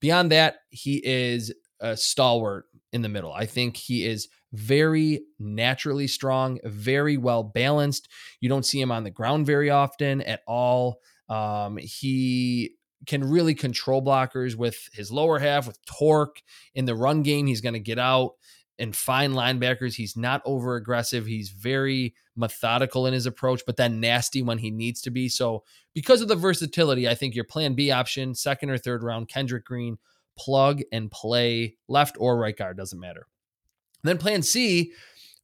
Beyond 0.00 0.32
that, 0.32 0.58
he 0.70 1.00
is 1.04 1.52
a 1.80 1.96
stalwart 1.96 2.66
in 2.92 3.02
the 3.02 3.08
middle. 3.08 3.32
I 3.32 3.46
think 3.46 3.76
he 3.76 4.04
is 4.04 4.28
very 4.52 5.22
naturally 5.40 6.06
strong, 6.06 6.60
very 6.64 7.16
well 7.16 7.42
balanced. 7.42 8.08
You 8.40 8.48
don't 8.48 8.64
see 8.64 8.80
him 8.80 8.92
on 8.92 9.02
the 9.02 9.10
ground 9.10 9.46
very 9.46 9.70
often 9.70 10.20
at 10.22 10.42
all. 10.46 11.00
Um, 11.28 11.76
he 11.78 12.74
can 13.06 13.28
really 13.28 13.54
control 13.54 14.02
blockers 14.02 14.54
with 14.54 14.88
his 14.92 15.10
lower 15.10 15.38
half, 15.38 15.66
with 15.66 15.84
torque 15.86 16.40
in 16.74 16.84
the 16.84 16.94
run 16.94 17.22
game. 17.22 17.46
He's 17.46 17.60
going 17.60 17.74
to 17.74 17.80
get 17.80 17.98
out 17.98 18.32
and 18.78 18.94
fine 18.94 19.32
linebackers. 19.32 19.94
He's 19.94 20.16
not 20.16 20.42
over 20.44 20.76
aggressive. 20.76 21.26
He's 21.26 21.50
very 21.50 22.14
methodical 22.36 23.06
in 23.06 23.14
his 23.14 23.26
approach, 23.26 23.62
but 23.66 23.76
then 23.76 24.00
nasty 24.00 24.42
when 24.42 24.58
he 24.58 24.70
needs 24.70 25.00
to 25.02 25.10
be. 25.10 25.28
So, 25.28 25.64
because 25.94 26.20
of 26.20 26.28
the 26.28 26.36
versatility, 26.36 27.08
I 27.08 27.14
think 27.14 27.34
your 27.34 27.44
plan 27.44 27.74
B 27.74 27.90
option, 27.90 28.34
second 28.34 28.70
or 28.70 28.78
third 28.78 29.02
round, 29.02 29.28
Kendrick 29.28 29.64
Green, 29.64 29.98
plug 30.36 30.82
and 30.90 31.10
play 31.10 31.76
left 31.88 32.16
or 32.18 32.36
right 32.38 32.56
guard, 32.56 32.76
doesn't 32.76 32.98
matter. 32.98 33.26
then 34.02 34.18
plan 34.18 34.42
C, 34.42 34.92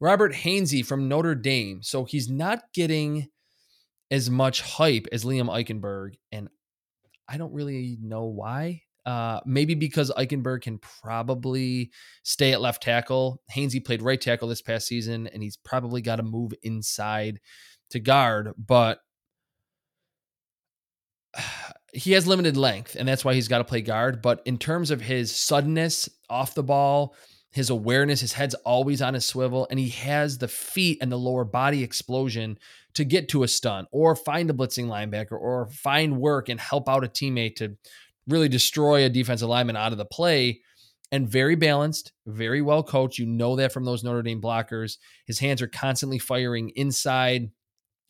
Robert 0.01 0.33
Hainsey 0.33 0.85
from 0.85 1.09
Notre 1.09 1.35
Dame. 1.35 1.83
So, 1.83 2.05
he's 2.05 2.29
not 2.29 2.65
getting 2.75 3.29
as 4.11 4.29
much 4.29 4.63
hype 4.63 5.07
as 5.13 5.25
Liam 5.25 5.49
Eichenberg. 5.49 6.15
And 6.33 6.49
I 7.29 7.37
don't 7.37 7.53
really 7.53 7.97
know 8.03 8.25
why. 8.25 8.83
Uh, 9.07 9.41
maybe 9.47 9.75
because 9.75 10.13
Eichenberg 10.17 10.63
can 10.63 10.79
probably 10.79 11.91
stay 12.23 12.53
at 12.53 12.61
left 12.61 12.83
tackle. 12.83 13.43
Hainsey 13.55 13.85
played 13.85 14.03
right 14.03 14.21
tackle 14.21 14.49
this 14.49 14.63
past 14.63 14.87
season, 14.87 15.27
and 15.29 15.43
he's 15.43 15.57
probably 15.57 16.03
got 16.03 16.17
to 16.17 16.23
move 16.23 16.53
inside 16.63 17.41
to 17.91 18.01
guard, 18.01 18.53
but 18.57 19.01
he 21.93 22.13
has 22.13 22.27
limited 22.27 22.57
length, 22.57 22.97
and 22.97 23.09
that's 23.09 23.25
why 23.25 23.35
he's 23.35 23.49
got 23.49 23.59
to 23.59 23.65
play 23.65 23.81
guard. 23.81 24.23
But 24.23 24.43
in 24.45 24.59
terms 24.59 24.91
of 24.91 25.01
his 25.01 25.35
suddenness 25.35 26.09
off 26.29 26.55
the 26.55 26.63
ball, 26.63 27.15
his 27.53 27.71
awareness, 27.71 28.21
his 28.21 28.33
head's 28.33 28.55
always 28.55 29.03
on 29.03 29.15
a 29.15 29.21
swivel, 29.21 29.67
and 29.71 29.79
he 29.79 29.89
has 29.89 30.39
the 30.39 30.49
feet 30.49 30.99
and 31.01 31.11
the 31.11 31.19
lower 31.19 31.45
body 31.45 31.83
explosion 31.83 32.59
to 32.95 33.05
get 33.05 33.29
to 33.31 33.43
a 33.43 33.49
stun 33.49 33.87
or 33.91 34.15
find 34.15 34.51
a 34.51 34.53
blitzing 34.53 34.87
linebacker 34.87 35.39
or 35.39 35.67
find 35.67 36.19
work 36.19 36.49
and 36.49 36.61
help 36.61 36.89
out 36.89 37.05
a 37.05 37.09
teammate 37.09 37.57
to 37.57 37.77
really 38.31 38.49
destroy 38.49 39.05
a 39.05 39.09
defensive 39.09 39.49
lineman 39.49 39.77
out 39.77 39.93
of 39.93 39.99
the 39.99 40.05
play. 40.05 40.61
And 41.13 41.29
very 41.29 41.57
balanced, 41.57 42.13
very 42.25 42.63
well 42.63 42.85
coached. 42.85 43.19
You 43.19 43.27
know 43.27 43.57
that 43.57 43.73
from 43.73 43.85
those 43.85 44.05
Notre 44.05 44.23
Dame 44.23 44.41
blockers. 44.41 44.97
His 45.27 45.41
hands 45.41 45.61
are 45.61 45.67
constantly 45.67 46.21
firing 46.21 46.71
inside, 46.77 47.51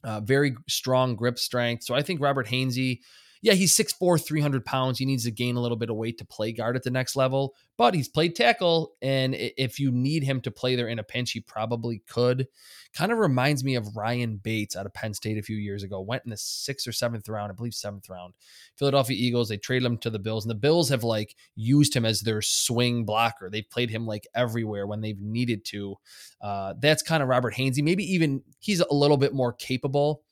uh, 0.05 0.21
very 0.21 0.55
strong 0.69 1.17
grip 1.17 1.39
strength. 1.39 1.85
So 1.85 1.95
I 1.95 2.03
think 2.03 2.21
Robert 2.21 2.47
Hainsey 2.49 2.99
yeah, 3.43 3.55
he's 3.55 3.75
6'4, 3.75 4.23
300 4.23 4.65
pounds. 4.67 4.99
He 4.99 5.07
needs 5.07 5.25
to 5.25 5.31
gain 5.31 5.57
a 5.57 5.61
little 5.61 5.77
bit 5.77 5.89
of 5.89 5.97
weight 5.97 6.19
to 6.19 6.27
play 6.27 6.53
guard 6.53 6.77
at 6.77 6.83
the 6.83 6.91
next 6.91 7.17
level, 7.17 7.55
but 7.79 7.95
he's 7.95 8.09
played 8.09 8.37
tackle. 8.37 8.93
And 9.01 9.35
if 9.35 9.81
you 9.81 9.91
need 9.91 10.25
him 10.25 10.43
to 10.43 10.51
play 10.51 10.77
there 10.77 10.89
in 10.89 10.99
a 10.99 11.03
pinch, 11.03 11.33
he 11.33 11.41
probably 11.41 12.03
could. 12.07 12.49
Kind 12.93 13.13
of 13.13 13.19
reminds 13.19 13.65
me 13.65 13.77
of 13.77 13.97
Ryan 13.97 14.37
Bates 14.37 14.77
out 14.77 14.85
of 14.85 14.93
Penn 14.93 15.15
State 15.15 15.39
a 15.39 15.43
few 15.43 15.57
years 15.57 15.83
ago. 15.83 16.03
Went 16.03 16.25
in 16.25 16.31
the 16.31 16.37
sixth 16.37 16.87
or 16.87 16.93
seventh 16.93 17.29
round, 17.31 17.51
I 17.51 17.55
believe 17.55 17.73
seventh 17.73 18.11
round. 18.11 18.35
Philadelphia 18.77 19.17
Eagles, 19.19 19.49
they 19.49 19.57
traded 19.57 19.87
him 19.87 19.97
to 19.99 20.11
the 20.11 20.19
Bills, 20.19 20.45
and 20.45 20.51
the 20.51 20.57
Bills 20.57 20.91
have 20.91 21.05
like 21.05 21.35
used 21.55 21.95
him 21.95 22.05
as 22.05 22.21
their 22.21 22.43
swing 22.43 23.05
blocker. 23.05 23.49
They've 23.49 23.69
played 23.71 23.91
him 23.91 24.07
like 24.07 24.27
everywhere 24.35 24.87
when 24.87 25.01
they've 25.01 25.21
needed 25.21 25.65
to. 25.67 25.97
Uh, 26.43 26.75
that's 26.79 27.03
kind 27.03 27.23
of 27.23 27.29
Robert 27.31 27.55
Hainsey. 27.55 27.83
Maybe 27.83 28.05
even 28.13 28.43
he's 28.59 28.81
a 28.81 28.93
little 28.93 29.17
bit 29.17 29.33
more 29.33 29.55
capable 29.55 30.25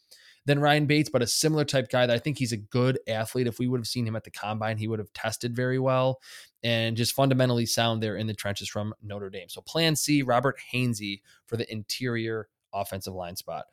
than 0.49 0.61
Ryan 0.61 0.87
Bates, 0.87 1.11
but 1.11 1.21
a 1.21 1.27
similar 1.27 1.67
type 1.67 1.91
guy 1.91 2.07
that 2.07 2.15
I 2.15 2.19
think 2.19 2.39
he's 2.39 2.53
a 2.53 2.57
good 2.57 2.99
athlete. 3.07 3.47
If 3.47 3.59
we 3.59 3.69
would 3.69 3.81
have 3.81 3.87
seen 3.87 4.07
him 4.07 4.17
at 4.17 4.25
the 4.25 4.31
combine, 4.31 4.79
he 4.79 4.89
would 4.89 4.99
have 4.99 5.13
tested 5.13 5.55
very 5.55 5.79
well 5.79 6.21
and 6.63 6.97
just 6.97 7.13
fundamentally 7.13 7.67
sound 7.67 8.03
there 8.03 8.17
in 8.17 8.27
the 8.27 8.33
trenches 8.33 8.67
from 8.67 8.95
Notre 9.03 9.29
Dame. 9.29 9.51
So 9.51 9.61
plan 9.61 9.95
C, 9.95 10.23
Robert 10.23 10.57
Hainsey 10.73 11.21
for 11.47 11.59
the 11.59 11.71
interior 11.71 12.49
offensive 12.73 13.13
line 13.13 13.37
spot. 13.37 13.67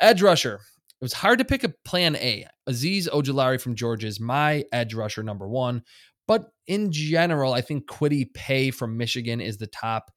Edge 0.00 0.20
rusher. 0.20 0.56
It 0.56 1.04
was 1.04 1.14
hard 1.14 1.38
to 1.38 1.46
pick 1.46 1.64
a 1.64 1.72
plan 1.82 2.14
A. 2.16 2.46
Azeez 2.68 3.08
Ojulari 3.08 3.58
from 3.58 3.74
Georgia 3.74 4.06
is 4.06 4.20
my 4.20 4.64
edge 4.70 4.92
rusher 4.92 5.22
number 5.22 5.48
one. 5.48 5.82
But 6.28 6.52
in 6.66 6.92
general, 6.92 7.54
I 7.54 7.62
think 7.62 7.86
Kwity 7.86 8.34
Paye 8.34 8.70
from 8.70 8.98
Michigan 8.98 9.40
is 9.40 9.56
the 9.56 9.66
top 9.66 10.10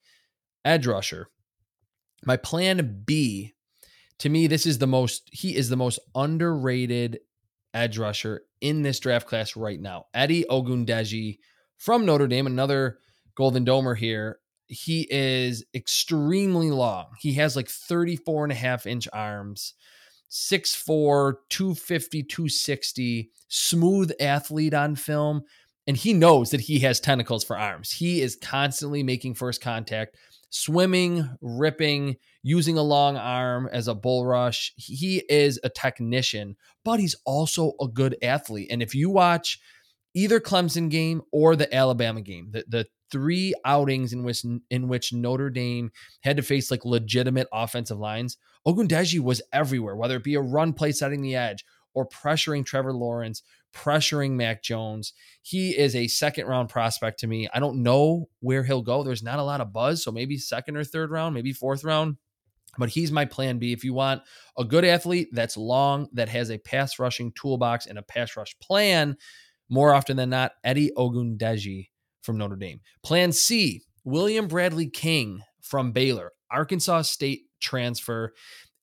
edge 0.66 0.88
rusher. 0.88 1.30
My 2.26 2.36
plan 2.36 3.04
B 3.06 3.55
to 4.20 4.30
me, 4.30 4.48
this 4.48 4.66
is 4.66 4.78
the 4.78 4.88
most, 4.88 5.30
he 5.32 5.56
is 5.56 5.70
the 5.70 5.76
most 5.76 6.00
underrated 6.14 7.20
edge 7.74 7.98
rusher 7.98 8.44
in 8.62 8.82
this 8.82 9.00
draft 9.00 9.28
class 9.28 9.56
right 9.56 9.80
now. 9.80 10.06
Ade 10.16 10.46
Ogundeji 10.50 11.40
from 11.78 12.06
Notre 12.06 12.28
Dame, 12.28 12.48
another 12.48 13.00
Golden 13.36 13.66
Domer 13.66 13.98
here. 13.98 14.40
He 14.68 15.08
is 15.12 15.64
extremely 15.76 16.72
long. 16.72 17.08
He 17.20 17.34
has 17.34 17.56
like 17.56 17.70
34 17.70 18.46
and 18.46 18.52
a 18.52 18.56
half 18.56 18.88
inch 18.88 19.08
arms, 19.14 19.74
6'4, 20.32 21.34
250, 21.50 22.24
260, 22.24 23.32
smooth 23.48 24.12
athlete 24.20 24.74
on 24.74 24.96
film. 24.96 25.44
And 25.86 25.96
he 25.96 26.14
knows 26.14 26.50
that 26.50 26.62
he 26.62 26.80
has 26.80 27.00
tentacles 27.00 27.44
for 27.44 27.58
arms. 27.58 27.92
He 27.92 28.22
is 28.22 28.36
constantly 28.36 29.04
making 29.04 29.36
first 29.36 29.62
contact 29.62 30.18
swimming, 30.56 31.30
ripping, 31.42 32.16
using 32.42 32.78
a 32.78 32.82
long 32.82 33.18
arm 33.18 33.68
as 33.74 33.90
a 33.90 33.94
bull 33.94 34.26
rush. 34.26 34.72
He 34.78 35.22
is 35.28 35.60
a 35.66 35.70
technician, 35.70 36.56
but 36.86 37.02
he's 37.02 37.16
also 37.26 37.74
a 37.82 37.90
good 37.90 38.16
athlete. 38.24 38.70
And 38.72 38.82
if 38.82 38.96
you 38.96 39.10
watch 39.10 39.60
either 40.14 40.40
Clemson 40.40 40.90
game 40.90 41.22
or 41.34 41.58
the 41.58 41.74
Alabama 41.76 42.22
game, 42.22 42.52
the, 42.52 42.64
the 42.70 42.86
three 43.12 43.54
outings 43.66 44.14
in 44.14 44.24
which 44.24 44.46
in 44.70 44.88
which 44.88 45.12
Notre 45.12 45.50
Dame 45.50 45.92
had 46.22 46.38
to 46.38 46.44
face 46.44 46.72
like 46.72 46.86
legitimate 46.86 47.48
offensive 47.52 48.00
lines, 48.00 48.38
Ogundeji 48.66 49.20
was 49.20 49.42
everywhere, 49.52 49.98
whether 49.98 50.16
it 50.16 50.24
be 50.24 50.36
a 50.36 50.42
run 50.42 50.72
play 50.72 50.94
setting 50.94 51.22
the 51.22 51.36
edge 51.36 51.66
or 51.94 52.08
pressuring 52.08 52.66
Trevor 52.66 52.94
Lawrence, 52.94 53.44
pressuring 53.76 54.32
Mac 54.32 54.64
Jones. 54.64 55.14
He 55.42 55.78
is 55.78 55.96
a 55.96 56.08
second 56.08 56.48
round 56.48 56.70
prospect 56.70 57.20
to 57.20 57.28
me. 57.28 57.48
I 57.54 57.60
don't 57.60 57.84
know 57.84 58.30
where 58.40 58.64
he'll 58.64 58.82
go. 58.82 59.04
There's 59.04 59.24
not 59.24 59.40
a 59.40 59.44
lot 59.44 59.62
of 59.62 59.74
buzz, 59.74 60.04
so 60.04 60.12
maybe 60.12 60.38
second 60.38 60.78
or 60.78 60.84
third 60.84 61.12
round, 61.12 61.36
maybe 61.36 61.54
fourth 61.54 61.84
round. 61.84 62.18
But 62.78 62.90
he's 62.90 63.12
my 63.12 63.26
plan 63.26 63.58
B. 63.58 63.72
If 63.72 63.84
you 63.84 63.94
want 63.94 64.24
a 64.58 64.64
good 64.64 64.84
athlete 64.84 65.30
that's 65.32 65.56
long, 65.56 66.08
that 66.14 66.30
has 66.30 66.52
a 66.52 66.58
pass 66.58 67.00
rushing 67.00 67.32
toolbox 67.34 67.86
and 67.86 67.98
a 67.98 68.04
pass 68.04 68.36
rush 68.36 68.58
plan, 68.60 69.16
more 69.70 69.94
often 69.94 70.18
than 70.18 70.30
not, 70.30 70.54
Ade 70.64 70.92
Ogundeji 70.98 71.90
from 72.22 72.38
Notre 72.38 72.56
Dame. 72.56 72.82
Plan 73.04 73.32
C, 73.32 73.82
William 74.04 74.48
Bradley 74.48 74.90
King 74.90 75.42
from 75.62 75.92
Baylor, 75.92 76.32
Arkansas 76.52 77.04
State 77.04 77.44
transfer. 77.62 78.34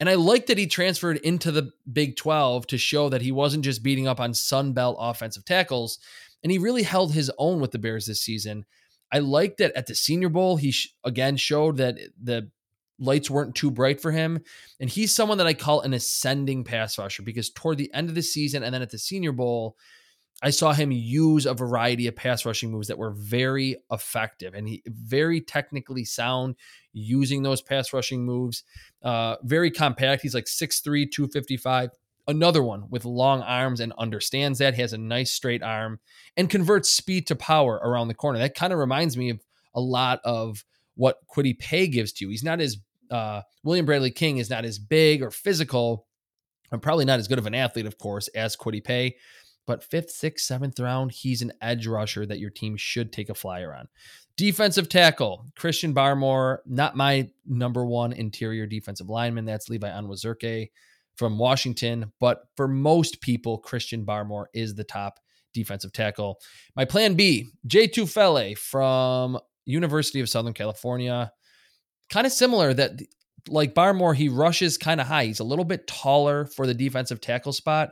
And 0.00 0.08
I 0.08 0.14
like 0.14 0.46
that 0.46 0.58
he 0.58 0.66
transferred 0.66 1.18
into 1.18 1.52
the 1.52 1.70
Big 1.90 2.16
12 2.16 2.66
to 2.68 2.78
show 2.78 3.08
that 3.08 3.22
he 3.22 3.30
wasn't 3.30 3.64
just 3.64 3.82
beating 3.82 4.08
up 4.08 4.20
on 4.20 4.34
Sun 4.34 4.72
Belt 4.72 4.96
offensive 4.98 5.44
tackles. 5.44 5.98
And 6.42 6.50
he 6.50 6.58
really 6.58 6.82
held 6.82 7.12
his 7.12 7.30
own 7.38 7.60
with 7.60 7.70
the 7.70 7.78
Bears 7.78 8.06
this 8.06 8.20
season. 8.20 8.64
I 9.12 9.18
like 9.18 9.58
that 9.58 9.72
at 9.76 9.86
the 9.86 9.94
Senior 9.94 10.28
Bowl, 10.28 10.56
he 10.56 10.72
sh- 10.72 10.94
again 11.04 11.36
showed 11.36 11.76
that 11.76 11.98
the 12.20 12.50
lights 12.98 13.30
weren't 13.30 13.54
too 13.54 13.70
bright 13.70 14.00
for 14.00 14.10
him. 14.10 14.40
And 14.80 14.88
he's 14.88 15.14
someone 15.14 15.38
that 15.38 15.46
I 15.46 15.54
call 15.54 15.80
an 15.80 15.92
ascending 15.92 16.64
pass 16.64 16.98
rusher 16.98 17.22
because 17.22 17.50
toward 17.50 17.78
the 17.78 17.92
end 17.92 18.08
of 18.08 18.14
the 18.14 18.22
season 18.22 18.62
and 18.62 18.74
then 18.74 18.82
at 18.82 18.90
the 18.90 18.98
Senior 18.98 19.32
Bowl, 19.32 19.76
I 20.42 20.50
saw 20.50 20.72
him 20.72 20.90
use 20.90 21.46
a 21.46 21.54
variety 21.54 22.08
of 22.08 22.16
pass 22.16 22.44
rushing 22.44 22.72
moves 22.72 22.88
that 22.88 22.98
were 22.98 23.12
very 23.12 23.76
effective 23.92 24.54
and 24.54 24.68
he 24.68 24.82
very 24.86 25.40
technically 25.40 26.04
sound 26.04 26.56
using 26.92 27.42
those 27.42 27.62
pass 27.62 27.92
rushing 27.92 28.24
moves. 28.24 28.64
Uh, 29.02 29.36
very 29.44 29.70
compact. 29.70 30.22
He's 30.22 30.34
like 30.34 30.46
6'3, 30.46 31.10
255. 31.10 31.90
another 32.26 32.62
one 32.62 32.90
with 32.90 33.04
long 33.04 33.40
arms 33.42 33.80
and 33.80 33.92
understands 33.98 34.58
that. 34.58 34.74
Has 34.74 34.92
a 34.92 34.98
nice 34.98 35.30
straight 35.30 35.62
arm 35.62 36.00
and 36.36 36.50
converts 36.50 36.88
speed 36.88 37.28
to 37.28 37.36
power 37.36 37.80
around 37.82 38.08
the 38.08 38.14
corner. 38.14 38.40
That 38.40 38.56
kind 38.56 38.72
of 38.72 38.80
reminds 38.80 39.16
me 39.16 39.30
of 39.30 39.40
a 39.74 39.80
lot 39.80 40.20
of 40.24 40.64
what 40.96 41.18
Kwity 41.28 41.58
Paye 41.58 41.86
gives 41.86 42.12
to 42.14 42.24
you. 42.24 42.30
He's 42.30 42.44
not 42.44 42.60
as 42.60 42.78
uh, 43.10 43.42
William 43.62 43.86
Bradley 43.86 44.10
King 44.10 44.38
is 44.38 44.50
not 44.50 44.64
as 44.64 44.78
big 44.78 45.22
or 45.22 45.30
physical, 45.30 46.06
and 46.70 46.80
probably 46.80 47.04
not 47.04 47.18
as 47.18 47.28
good 47.28 47.38
of 47.38 47.46
an 47.46 47.54
athlete, 47.54 47.86
of 47.86 47.98
course, 47.98 48.28
as 48.28 48.56
Kwity 48.56 48.82
Paye. 48.82 49.16
But 49.66 49.84
fifth, 49.84 50.10
sixth, 50.10 50.44
seventh 50.46 50.78
round, 50.80 51.12
he's 51.12 51.42
an 51.42 51.52
edge 51.60 51.86
rusher 51.86 52.26
that 52.26 52.40
your 52.40 52.50
team 52.50 52.76
should 52.76 53.12
take 53.12 53.28
a 53.28 53.34
flyer 53.34 53.74
on. 53.74 53.88
Defensive 54.36 54.88
tackle, 54.88 55.46
Christian 55.56 55.94
Barmore, 55.94 56.58
not 56.66 56.96
my 56.96 57.30
number 57.46 57.84
one 57.84 58.12
interior 58.12 58.66
defensive 58.66 59.08
lineman. 59.08 59.44
That's 59.44 59.68
Levi 59.68 59.88
Onwuzurike 59.88 60.70
from 61.16 61.38
Washington. 61.38 62.12
But 62.18 62.42
for 62.56 62.66
most 62.66 63.20
people, 63.20 63.58
Christian 63.58 64.04
Barmore 64.04 64.46
is 64.54 64.74
the 64.74 64.84
top 64.84 65.20
defensive 65.52 65.92
tackle. 65.92 66.40
My 66.74 66.84
plan 66.84 67.14
B, 67.14 67.50
Jay 67.66 67.88
from 68.54 69.38
University 69.64 70.20
of 70.20 70.28
Southern 70.28 70.54
California. 70.54 71.30
Kind 72.10 72.26
of 72.26 72.32
similar 72.32 72.74
that 72.74 73.00
like 73.48 73.74
Barmore, 73.74 74.14
he 74.14 74.28
rushes 74.28 74.78
kind 74.78 75.00
of 75.00 75.06
high. 75.06 75.26
He's 75.26 75.40
a 75.40 75.44
little 75.44 75.64
bit 75.64 75.86
taller 75.86 76.46
for 76.46 76.66
the 76.66 76.74
defensive 76.74 77.20
tackle 77.20 77.52
spot. 77.52 77.90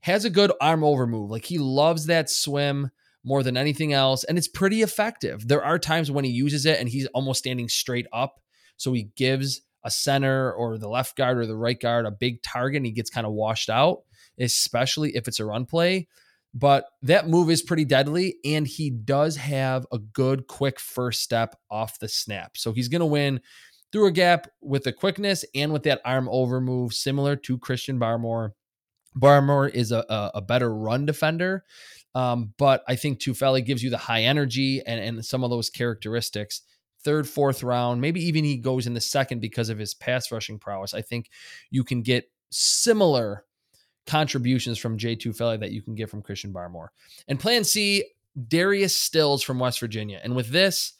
Has 0.00 0.24
a 0.24 0.30
good 0.30 0.52
arm 0.60 0.84
over 0.84 1.06
move. 1.06 1.30
Like 1.30 1.44
he 1.44 1.58
loves 1.58 2.06
that 2.06 2.30
swim 2.30 2.90
more 3.24 3.42
than 3.42 3.56
anything 3.56 3.92
else. 3.92 4.22
And 4.24 4.38
it's 4.38 4.48
pretty 4.48 4.82
effective. 4.82 5.48
There 5.48 5.64
are 5.64 5.78
times 5.78 6.10
when 6.10 6.24
he 6.24 6.30
uses 6.30 6.64
it 6.64 6.78
and 6.78 6.88
he's 6.88 7.06
almost 7.08 7.40
standing 7.40 7.68
straight 7.68 8.06
up. 8.12 8.40
So 8.76 8.92
he 8.92 9.10
gives 9.16 9.62
a 9.82 9.90
center 9.90 10.52
or 10.52 10.78
the 10.78 10.88
left 10.88 11.16
guard 11.16 11.38
or 11.38 11.46
the 11.46 11.56
right 11.56 11.78
guard 11.80 12.06
a 12.06 12.10
big 12.10 12.42
target 12.42 12.78
and 12.78 12.86
he 12.86 12.92
gets 12.92 13.10
kind 13.10 13.26
of 13.26 13.32
washed 13.32 13.68
out, 13.68 14.02
especially 14.38 15.16
if 15.16 15.26
it's 15.26 15.40
a 15.40 15.44
run 15.44 15.66
play. 15.66 16.06
But 16.54 16.86
that 17.02 17.28
move 17.28 17.50
is 17.50 17.62
pretty 17.62 17.84
deadly. 17.84 18.36
And 18.44 18.66
he 18.66 18.90
does 18.90 19.36
have 19.36 19.86
a 19.92 19.98
good, 19.98 20.46
quick 20.46 20.78
first 20.78 21.22
step 21.22 21.56
off 21.70 21.98
the 21.98 22.08
snap. 22.08 22.56
So 22.56 22.72
he's 22.72 22.88
going 22.88 23.00
to 23.00 23.06
win 23.06 23.40
through 23.92 24.06
a 24.06 24.12
gap 24.12 24.48
with 24.60 24.84
the 24.84 24.92
quickness 24.92 25.44
and 25.54 25.72
with 25.72 25.82
that 25.84 26.00
arm 26.04 26.28
over 26.30 26.60
move, 26.60 26.92
similar 26.92 27.36
to 27.36 27.58
Christian 27.58 27.98
Barmore. 27.98 28.52
Barmore 29.16 29.70
is 29.72 29.92
a, 29.92 30.04
a, 30.08 30.30
a 30.34 30.42
better 30.42 30.74
run 30.74 31.06
defender 31.06 31.64
um, 32.16 32.54
but 32.56 32.82
I 32.88 32.96
think 32.96 33.20
Tufele 33.20 33.62
gives 33.62 33.82
you 33.82 33.90
the 33.90 33.98
high 33.98 34.22
energy 34.22 34.80
and, 34.86 34.98
and 34.98 35.24
some 35.24 35.44
of 35.44 35.50
those 35.50 35.68
characteristics. 35.68 36.62
Third, 37.04 37.28
fourth 37.28 37.62
round, 37.62 38.00
maybe 38.00 38.24
even 38.24 38.42
he 38.42 38.56
goes 38.56 38.86
in 38.86 38.94
the 38.94 39.02
second 39.02 39.40
because 39.40 39.68
of 39.68 39.78
his 39.78 39.92
pass 39.92 40.32
rushing 40.32 40.58
prowess. 40.58 40.94
I 40.94 41.02
think 41.02 41.28
you 41.70 41.84
can 41.84 42.00
get 42.00 42.30
similar 42.50 43.44
contributions 44.06 44.78
from 44.78 44.96
Jay 44.96 45.14
Tufele 45.14 45.60
that 45.60 45.72
you 45.72 45.82
can 45.82 45.94
get 45.94 46.08
from 46.08 46.22
Christian 46.22 46.54
Barmore. 46.54 46.88
And 47.28 47.38
plan 47.38 47.64
C, 47.64 48.02
Darius 48.48 48.96
Stills 48.96 49.42
from 49.42 49.58
West 49.58 49.78
Virginia. 49.78 50.18
And 50.24 50.34
with 50.34 50.48
this, 50.48 50.94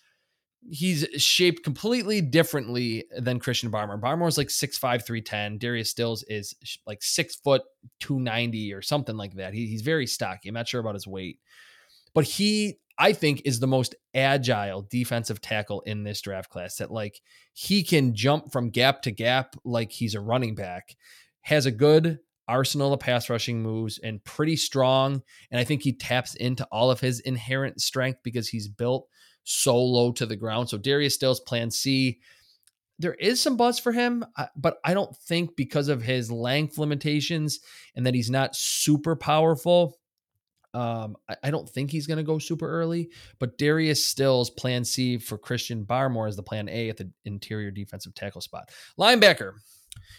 he's 0.71 1.07
shaped 1.17 1.63
completely 1.63 2.21
differently 2.21 3.05
than 3.17 3.39
Christian 3.39 3.71
Barmore. 3.71 4.01
Barmore's 4.01 4.39
like 4.39 4.49
6'5, 4.49 4.81
310. 4.81 5.59
Darius 5.59 5.91
Stills 5.91 6.25
is 6.29 6.55
like 6.87 7.03
six 7.03 7.37
foot 7.37 7.63
290 8.01 8.73
or 8.73 8.83
something 8.83 9.17
like 9.17 9.35
that. 9.35 9.55
He, 9.55 9.67
he's 9.67 9.83
very 9.83 10.07
stocky. 10.07 10.49
I'm 10.49 10.55
not 10.55 10.69
sure 10.69 10.81
about 10.81 10.95
his 10.95 11.07
weight. 11.07 11.39
But 12.15 12.25
he, 12.25 12.79
I 12.99 13.13
think, 13.13 13.43
is 13.45 13.61
the 13.61 13.67
most 13.67 13.95
agile 14.15 14.87
defensive 14.89 15.41
tackle 15.41 15.83
in 15.83 16.03
this 16.03 16.21
draft 16.21 16.51
class. 16.51 16.77
That 16.77 16.91
like 16.91 17.21
he 17.53 17.83
can 17.83 18.15
jump 18.15 18.53
from 18.53 18.71
gap 18.71 19.03
to 19.03 19.11
gap 19.11 19.57
like 19.65 19.93
he's 19.93 20.15
a 20.15 20.21
running 20.21 20.55
back, 20.55 20.97
has 21.43 21.67
a 21.67 21.71
good 21.71 22.19
arsenal 22.49 22.93
of 22.93 23.01
pass 23.01 23.29
rushing 23.29 23.63
moves 23.63 23.99
and 23.99 24.23
pretty 24.25 24.57
strong. 24.57 25.23
And 25.51 25.61
I 25.61 25.65
think 25.65 25.83
he 25.83 25.93
taps 25.93 26.35
into 26.37 26.65
all 26.71 26.91
of 26.91 27.01
his 27.01 27.21
inherent 27.21 27.81
strength 27.81 28.21
because 28.23 28.49
he's 28.49 28.69
built 28.69 29.09
so 29.47 29.81
low 29.81 30.11
to 30.13 30.27
the 30.27 30.37
ground. 30.37 30.69
So 30.69 30.77
Darius 30.77 31.15
Stills 31.15 31.41
plan 31.41 31.71
C. 31.71 32.19
There 32.99 33.15
is 33.15 33.41
some 33.41 33.57
buzz 33.57 33.79
for 33.79 33.93
him, 33.93 34.25
but 34.57 34.79
I 34.85 34.93
don't 34.93 35.17
think 35.17 35.55
because 35.57 35.89
of 35.89 36.03
his 36.03 36.31
length 36.31 36.79
limitations 36.79 37.61
and 37.95 38.07
that 38.07 38.15
he's 38.15 38.31
not 38.31 38.57
super 38.57 39.15
powerful. 39.15 39.99
Um, 40.75 41.17
I, 41.43 41.51
don't 41.51 41.69
think 41.69 41.91
he's 41.91 42.07
going 42.07 42.19
to 42.19 42.23
go 42.23 42.39
super 42.39 42.69
early, 42.69 43.11
but 43.39 43.57
Darius 43.57 44.05
Stills 44.05 44.51
plan 44.51 44.85
C 44.85 45.17
for 45.17 45.39
Christian 45.39 45.85
Barmore 45.87 46.29
is 46.29 46.37
the 46.37 46.43
plan 46.43 46.69
A 46.69 46.91
at 46.91 46.99
the 46.99 47.11
interior 47.25 47.71
defensive 47.71 48.15
tackle 48.15 48.43
spot. 48.43 48.71
Linebacker, 48.99 49.53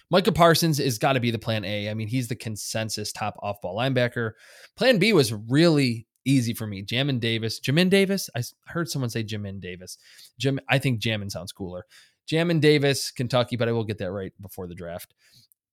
Micah 0.09 0.31
Parsons 0.31 0.79
is 0.79 0.97
got 0.97 1.13
to 1.13 1.19
be 1.19 1.29
the 1.29 1.37
plan 1.37 1.65
A. 1.65 1.89
I 1.89 1.93
mean, 1.93 2.07
he's 2.07 2.27
the 2.27 2.35
consensus 2.35 3.11
top 3.11 3.37
off 3.43 3.61
ball 3.61 3.77
linebacker. 3.77 4.31
Plan 4.75 4.97
B 4.97 5.13
was 5.13 5.33
really 5.33 6.07
easy 6.27 6.53
for 6.53 6.67
me. 6.67 6.83
Jamin 6.83 7.19
Davis, 7.19 7.59
Jamin 7.59 7.89
Davis. 7.89 8.29
I 8.35 8.43
heard 8.65 8.89
someone 8.89 9.09
say 9.09 9.23
Jamin 9.23 9.59
Davis. 9.59 9.97
Jim, 10.37 10.59
I 10.69 10.77
think 10.77 11.01
Jamin 11.01 11.31
sounds 11.31 11.51
cooler. 11.51 11.85
Jamin 12.29 12.59
Davis, 12.59 13.09
Kentucky, 13.11 13.55
but 13.55 13.69
I 13.69 13.71
will 13.71 13.85
get 13.85 13.97
that 13.99 14.11
right 14.11 14.33
before 14.41 14.67
the 14.67 14.75
draft. 14.75 15.13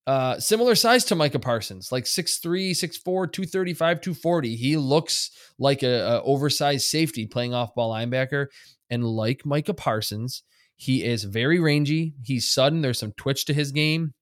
Uh, 0.06 0.38
similar 0.38 0.74
size 0.74 1.04
to 1.06 1.14
Micah 1.14 1.38
Parsons, 1.38 1.90
like 1.90 2.04
6'3, 2.04 2.70
6'4, 2.70 3.02
235, 3.02 4.00
240. 4.00 4.56
He 4.56 4.76
looks 4.76 5.30
like 5.58 5.82
a, 5.82 6.16
a 6.16 6.22
oversized 6.22 6.86
safety 6.86 7.26
playing 7.26 7.54
off 7.54 7.74
ball 7.74 7.92
linebacker. 7.92 8.46
And 8.90 9.04
like 9.04 9.46
Micah 9.46 9.74
Parsons, 9.74 10.42
he 10.76 11.02
is 11.02 11.24
very 11.24 11.58
rangy. 11.58 12.14
He's 12.22 12.50
sudden. 12.50 12.82
There's 12.82 12.98
some 12.98 13.12
twitch 13.12 13.46
to 13.46 13.54
his 13.54 13.72
game. 13.72 14.12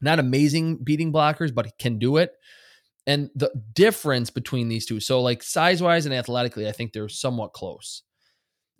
Not 0.00 0.18
amazing 0.18 0.78
beating 0.84 1.12
blockers, 1.12 1.54
but 1.54 1.66
he 1.66 1.72
can 1.78 1.98
do 1.98 2.18
it 2.18 2.32
and 3.06 3.30
the 3.34 3.50
difference 3.74 4.30
between 4.30 4.68
these 4.68 4.86
two 4.86 5.00
so 5.00 5.20
like 5.20 5.42
size 5.42 5.82
wise 5.82 6.06
and 6.06 6.14
athletically 6.14 6.68
i 6.68 6.72
think 6.72 6.92
they're 6.92 7.08
somewhat 7.08 7.52
close 7.52 8.02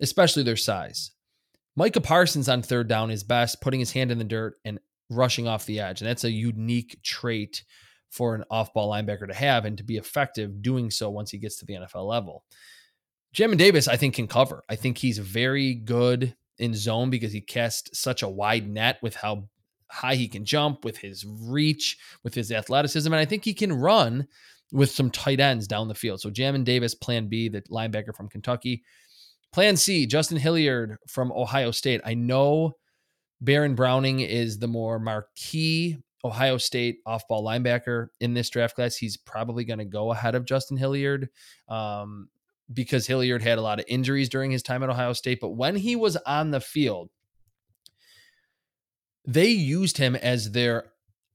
especially 0.01 0.43
their 0.43 0.55
size 0.55 1.11
micah 1.75 2.01
parsons 2.01 2.49
on 2.49 2.61
third 2.61 2.87
down 2.87 3.11
is 3.11 3.23
best 3.23 3.61
putting 3.61 3.79
his 3.79 3.91
hand 3.91 4.11
in 4.11 4.17
the 4.17 4.23
dirt 4.23 4.55
and 4.65 4.79
rushing 5.09 5.47
off 5.47 5.65
the 5.65 5.79
edge 5.79 6.01
and 6.01 6.09
that's 6.09 6.23
a 6.23 6.31
unique 6.31 6.99
trait 7.03 7.63
for 8.09 8.35
an 8.35 8.43
off-ball 8.49 8.91
linebacker 8.91 9.27
to 9.27 9.33
have 9.33 9.65
and 9.65 9.77
to 9.77 9.83
be 9.83 9.97
effective 9.97 10.61
doing 10.61 10.89
so 10.89 11.09
once 11.09 11.31
he 11.31 11.37
gets 11.37 11.57
to 11.57 11.65
the 11.65 11.73
nfl 11.73 12.07
level 12.07 12.43
Jamin 13.33 13.57
Davis, 13.57 13.87
I 13.87 13.97
think, 13.97 14.13
can 14.13 14.27
cover. 14.27 14.63
I 14.69 14.75
think 14.75 14.97
he's 14.97 15.17
very 15.17 15.73
good 15.73 16.35
in 16.59 16.73
zone 16.73 17.09
because 17.09 17.33
he 17.33 17.41
casts 17.41 17.99
such 17.99 18.21
a 18.21 18.29
wide 18.29 18.69
net 18.69 18.99
with 19.01 19.15
how 19.15 19.49
high 19.93 20.15
he 20.15 20.27
can 20.27 20.43
jump, 20.43 20.83
with 20.83 20.97
his 20.97 21.25
reach, 21.25 21.97
with 22.23 22.33
his 22.33 22.51
athleticism. 22.51 23.11
And 23.11 23.19
I 23.19 23.25
think 23.25 23.45
he 23.45 23.53
can 23.53 23.71
run 23.71 24.27
with 24.71 24.89
some 24.89 25.11
tight 25.11 25.39
ends 25.39 25.67
down 25.67 25.87
the 25.87 25.95
field. 25.95 26.19
So 26.19 26.31
Jamin 26.31 26.63
Davis, 26.63 26.95
plan 26.95 27.27
B, 27.27 27.47
the 27.47 27.61
linebacker 27.63 28.15
from 28.15 28.27
Kentucky. 28.27 28.83
Plan 29.51 29.77
C, 29.77 30.07
Justin 30.07 30.37
Hilliard 30.37 30.97
from 31.07 31.31
Ohio 31.31 31.69
State. 31.69 32.01
I 32.03 32.15
know 32.15 32.73
Baron 33.39 33.75
Browning 33.75 34.21
is 34.21 34.57
the 34.57 34.67
more 34.67 34.97
marquee 34.97 35.97
Ohio 36.25 36.57
State 36.57 36.99
off 37.05 37.27
ball 37.27 37.43
linebacker 37.43 38.07
in 38.19 38.33
this 38.33 38.49
draft 38.49 38.75
class. 38.75 38.95
He's 38.95 39.15
probably 39.15 39.63
going 39.63 39.79
to 39.79 39.85
go 39.85 40.11
ahead 40.11 40.33
of 40.33 40.45
Justin 40.45 40.77
Hilliard 40.77 41.29
um, 41.67 42.29
because 42.73 43.05
Hilliard 43.05 43.43
had 43.43 43.59
a 43.59 43.61
lot 43.61 43.79
of 43.79 43.85
injuries 43.87 44.29
during 44.29 44.49
his 44.49 44.63
time 44.63 44.81
at 44.81 44.89
Ohio 44.89 45.13
State. 45.13 45.39
But 45.39 45.51
when 45.51 45.75
he 45.75 45.95
was 45.95 46.15
on 46.25 46.49
the 46.49 46.61
field, 46.61 47.09
they 49.25 49.47
used 49.47 49.97
him 49.97 50.15
as 50.15 50.51
their 50.51 50.85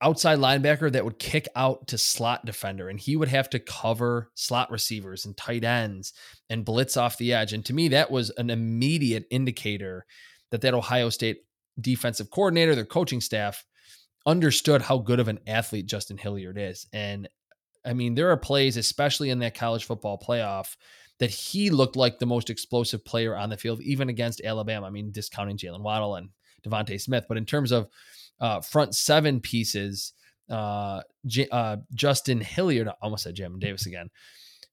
outside 0.01 0.39
linebacker 0.39 0.91
that 0.93 1.05
would 1.05 1.19
kick 1.19 1.49
out 1.57 1.89
to 1.89 1.99
slot 1.99 2.45
defender 2.45 2.89
and 2.89 3.01
he 3.01 3.17
would 3.17 3.29
have 3.29 3.51
to 3.51 3.59
cover 3.59 4.31
slot 4.35 4.71
receivers 4.71 5.25
and 5.25 5.37
tight 5.37 5.65
ends 5.65 6.13
and 6.49 6.65
blitz 6.65 6.97
off 6.97 7.19
the 7.19 7.33
edge. 7.33 7.53
And 7.53 7.65
to 7.67 7.75
me 7.75 7.89
that 7.89 8.11
was 8.11 8.31
an 8.31 8.51
immediate 8.51 9.27
indicator 9.31 10.07
that 10.51 10.61
that 10.61 10.75
Ohio 10.75 11.09
State 11.09 11.39
defensive 11.81 12.31
coordinator 12.31 12.75
their 12.75 12.85
coaching 12.85 13.21
staff 13.21 13.65
understood 14.27 14.83
how 14.83 14.99
good 14.99 15.21
of 15.21 15.29
an 15.29 15.41
athlete 15.47 15.87
Justin 15.87 16.19
Hilliard 16.19 16.59
is. 16.59 16.87
And 16.93 17.29
I 17.85 17.93
mean 17.93 18.15
there 18.15 18.31
are 18.31 18.37
plays 18.37 18.77
especially 18.77 19.31
in 19.31 19.41
that 19.41 19.57
college 19.57 19.85
football 19.85 20.19
playoff 20.19 20.77
that 21.19 21.31
he 21.31 21.71
looked 21.71 21.97
like 21.97 22.21
the 22.21 22.27
most 22.27 22.51
explosive 22.51 23.05
player 23.05 23.37
on 23.37 23.51
the 23.51 23.57
field 23.57 23.81
even 23.81 24.09
against 24.09 24.43
Alabama. 24.45 24.87
I 24.87 24.91
mean 24.91 25.11
discounting 25.11 25.57
Jaylen 25.57 25.83
Waddle 25.83 26.15
and 26.15 26.29
DeVonta 26.67 27.01
Smith. 27.01 27.27
But 27.29 27.39
in 27.39 27.47
terms 27.47 27.73
of 27.73 27.89
uh, 28.41 28.61
front 28.61 28.95
seven 28.95 29.41
pieces, 29.41 30.13
uh, 30.51 31.03
J- 31.27 31.49
uh, 31.51 31.79
Justin 31.95 32.41
Hilliard, 32.41 32.89
almost 33.03 33.25
said 33.25 33.37
Jamin 33.37 33.61
Davis 33.61 33.87
again. 33.87 34.11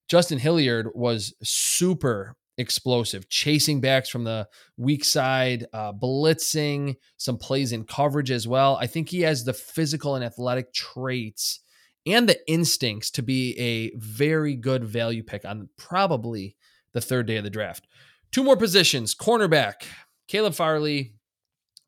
Justin 0.07 0.37
Hilliard 0.37 0.89
was 0.93 1.33
super 1.43 2.35
explosive, 2.57 3.27
chasing 3.27 3.81
backs 3.81 4.07
from 4.07 4.23
the 4.23 4.47
weak 4.77 5.03
side, 5.03 5.65
uh, 5.73 5.91
blitzing, 5.91 6.95
some 7.17 7.37
plays 7.37 7.71
in 7.71 7.83
coverage 7.83 8.31
as 8.31 8.47
well. 8.47 8.77
I 8.77 8.87
think 8.87 9.09
he 9.09 9.21
has 9.21 9.43
the 9.43 9.53
physical 9.53 10.15
and 10.15 10.23
athletic 10.23 10.73
traits 10.73 11.59
and 12.05 12.29
the 12.29 12.39
instincts 12.49 13.11
to 13.11 13.23
be 13.23 13.57
a 13.57 13.91
very 13.97 14.55
good 14.55 14.85
value 14.85 15.23
pick 15.23 15.43
on 15.43 15.69
probably 15.77 16.55
the 16.93 17.01
third 17.01 17.25
day 17.25 17.37
of 17.37 17.43
the 17.43 17.49
draft. 17.49 17.87
Two 18.31 18.43
more 18.43 18.57
positions 18.57 19.15
cornerback, 19.15 19.85
Caleb 20.27 20.53
Farley, 20.53 21.15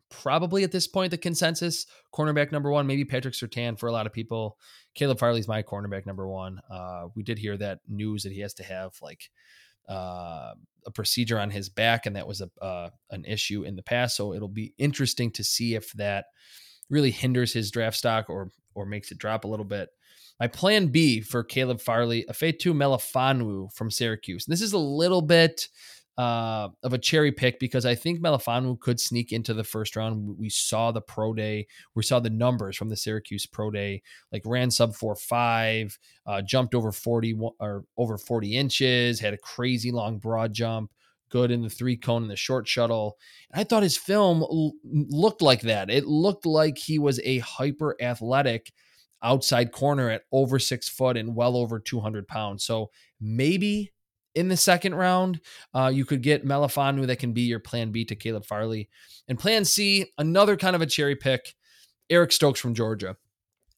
probably 0.10 0.64
at 0.64 0.72
this 0.72 0.88
point 0.88 1.12
the 1.12 1.18
consensus 1.18 1.86
cornerback 2.14 2.52
number 2.52 2.72
one, 2.72 2.88
maybe 2.88 3.06
Patrick 3.06 3.34
Surtain 3.34 3.78
for 3.78 3.88
a 3.88 3.92
lot 3.92 4.06
of 4.06 4.14
people. 4.14 4.58
Caleb 4.96 5.20
Farley's 5.20 5.48
my 5.48 5.62
cornerback 5.62 6.06
number 6.06 6.28
one. 6.28 6.60
Uh, 6.70 7.08
we 7.16 7.24
did 7.24 7.38
hear 7.38 7.58
that 7.58 7.80
news 7.88 8.24
that 8.24 8.32
he 8.32 8.40
has 8.42 8.54
to 8.56 8.64
have 8.64 8.94
like 9.02 9.30
uh, 9.88 10.54
a 10.86 10.92
procedure 10.94 11.40
on 11.40 11.50
his 11.50 11.70
back, 11.70 12.06
and 12.06 12.16
that 12.16 12.28
was 12.28 12.42
a 12.42 12.50
uh, 12.64 12.90
an 13.12 13.26
issue 13.26 13.64
in 13.64 13.76
the 13.76 13.84
past. 13.84 14.16
So 14.16 14.34
it'll 14.34 14.48
be 14.48 14.74
interesting 14.78 15.32
to 15.32 15.44
see 15.44 15.76
if 15.76 15.92
that 15.94 16.26
really 16.90 17.12
hinders 17.12 17.54
his 17.54 17.72
draft 17.72 17.98
stock 17.98 18.30
or 18.30 18.52
or 18.76 18.86
makes 18.86 19.12
it 19.12 19.18
drop 19.18 19.44
a 19.44 19.48
little 19.48 19.66
bit. 19.66 19.90
My 20.40 20.48
plan 20.48 20.88
B 20.88 21.22
for 21.22 21.44
Caleb 21.44 21.82
Farley, 21.82 22.26
Ifeatu 22.30 22.74
Melifonwu 22.74 23.74
from 23.74 23.90
Syracuse. 23.90 24.46
And 24.46 24.54
this 24.54 24.62
is 24.62 24.74
a 24.74 24.78
little 24.78 25.24
bit 25.24 25.68
uh, 26.18 26.70
of 26.82 26.94
a 26.94 26.98
cherry 26.98 27.32
pick 27.32 27.60
because 27.60 27.86
I 27.86 27.94
think 27.94 28.20
Melifonwu 28.20 28.80
could 28.80 29.00
sneak 29.00 29.32
into 29.32 29.54
the 29.54 29.64
first 29.64 29.96
round. 29.96 30.38
We 30.38 30.50
saw 30.50 30.92
the 30.92 31.02
pro 31.02 31.34
day, 31.34 31.68
we 31.94 32.04
saw 32.04 32.20
the 32.20 32.30
numbers 32.30 32.76
from 32.76 32.90
the 32.90 32.98
Syracuse 32.98 33.46
pro 33.46 33.70
day, 33.70 34.02
like 34.32 34.42
ran 34.46 34.72
sub 34.72 34.96
four 34.96 35.16
five, 35.16 35.98
uh, 36.26 36.42
jumped 36.42 36.74
over 36.74 36.92
forty 36.92 37.38
or 37.60 37.86
over 37.98 38.18
forty 38.18 38.58
inches, 38.58 39.20
had 39.20 39.34
a 39.34 39.38
crazy 39.38 39.92
long 39.92 40.18
broad 40.18 40.54
jump, 40.54 40.92
good 41.30 41.52
in 41.52 41.62
the 41.62 41.70
three 41.70 41.96
cone 41.96 42.24
and 42.24 42.32
the 42.32 42.36
short 42.36 42.68
shuttle. 42.68 43.18
I 43.54 43.64
thought 43.64 43.84
his 43.84 43.98
film 43.98 44.42
l- 44.42 44.74
looked 44.84 45.44
like 45.44 45.62
that. 45.62 45.92
It 45.92 46.06
looked 46.06 46.48
like 46.48 46.80
he 46.80 46.98
was 46.98 47.20
a 47.24 47.40
hyper 47.40 47.96
athletic 48.02 48.72
outside 49.24 49.72
corner 49.72 50.10
at 50.10 50.24
over 50.32 50.58
six 50.60 50.90
foot 50.90 51.18
and 51.18 51.36
well 51.36 51.56
over 51.58 51.80
200 51.80 52.28
pounds. 52.28 52.64
So 52.64 52.92
maybe 53.20 53.92
in 54.38 54.48
the 54.48 54.56
second 54.56 54.96
round. 54.96 55.42
Uh, 55.74 55.92
you 55.94 56.06
could 56.06 56.22
get 56.22 56.46
Melifonwu 56.46 57.08
that 57.08 57.20
can 57.20 57.34
be 57.34 57.42
your 57.42 57.60
plan 57.60 57.92
B 57.92 58.06
to 58.06 58.16
Caleb 58.16 58.46
Farley. 58.46 58.88
And 59.28 59.40
plan 59.40 59.66
C, 59.66 60.14
another 60.18 60.56
kind 60.56 60.76
of 60.76 60.82
a 60.82 60.86
cherry 60.86 61.16
pick, 61.16 61.56
Eric 62.10 62.32
Stokes 62.32 62.60
from 62.60 62.76
Georgia. 62.76 63.18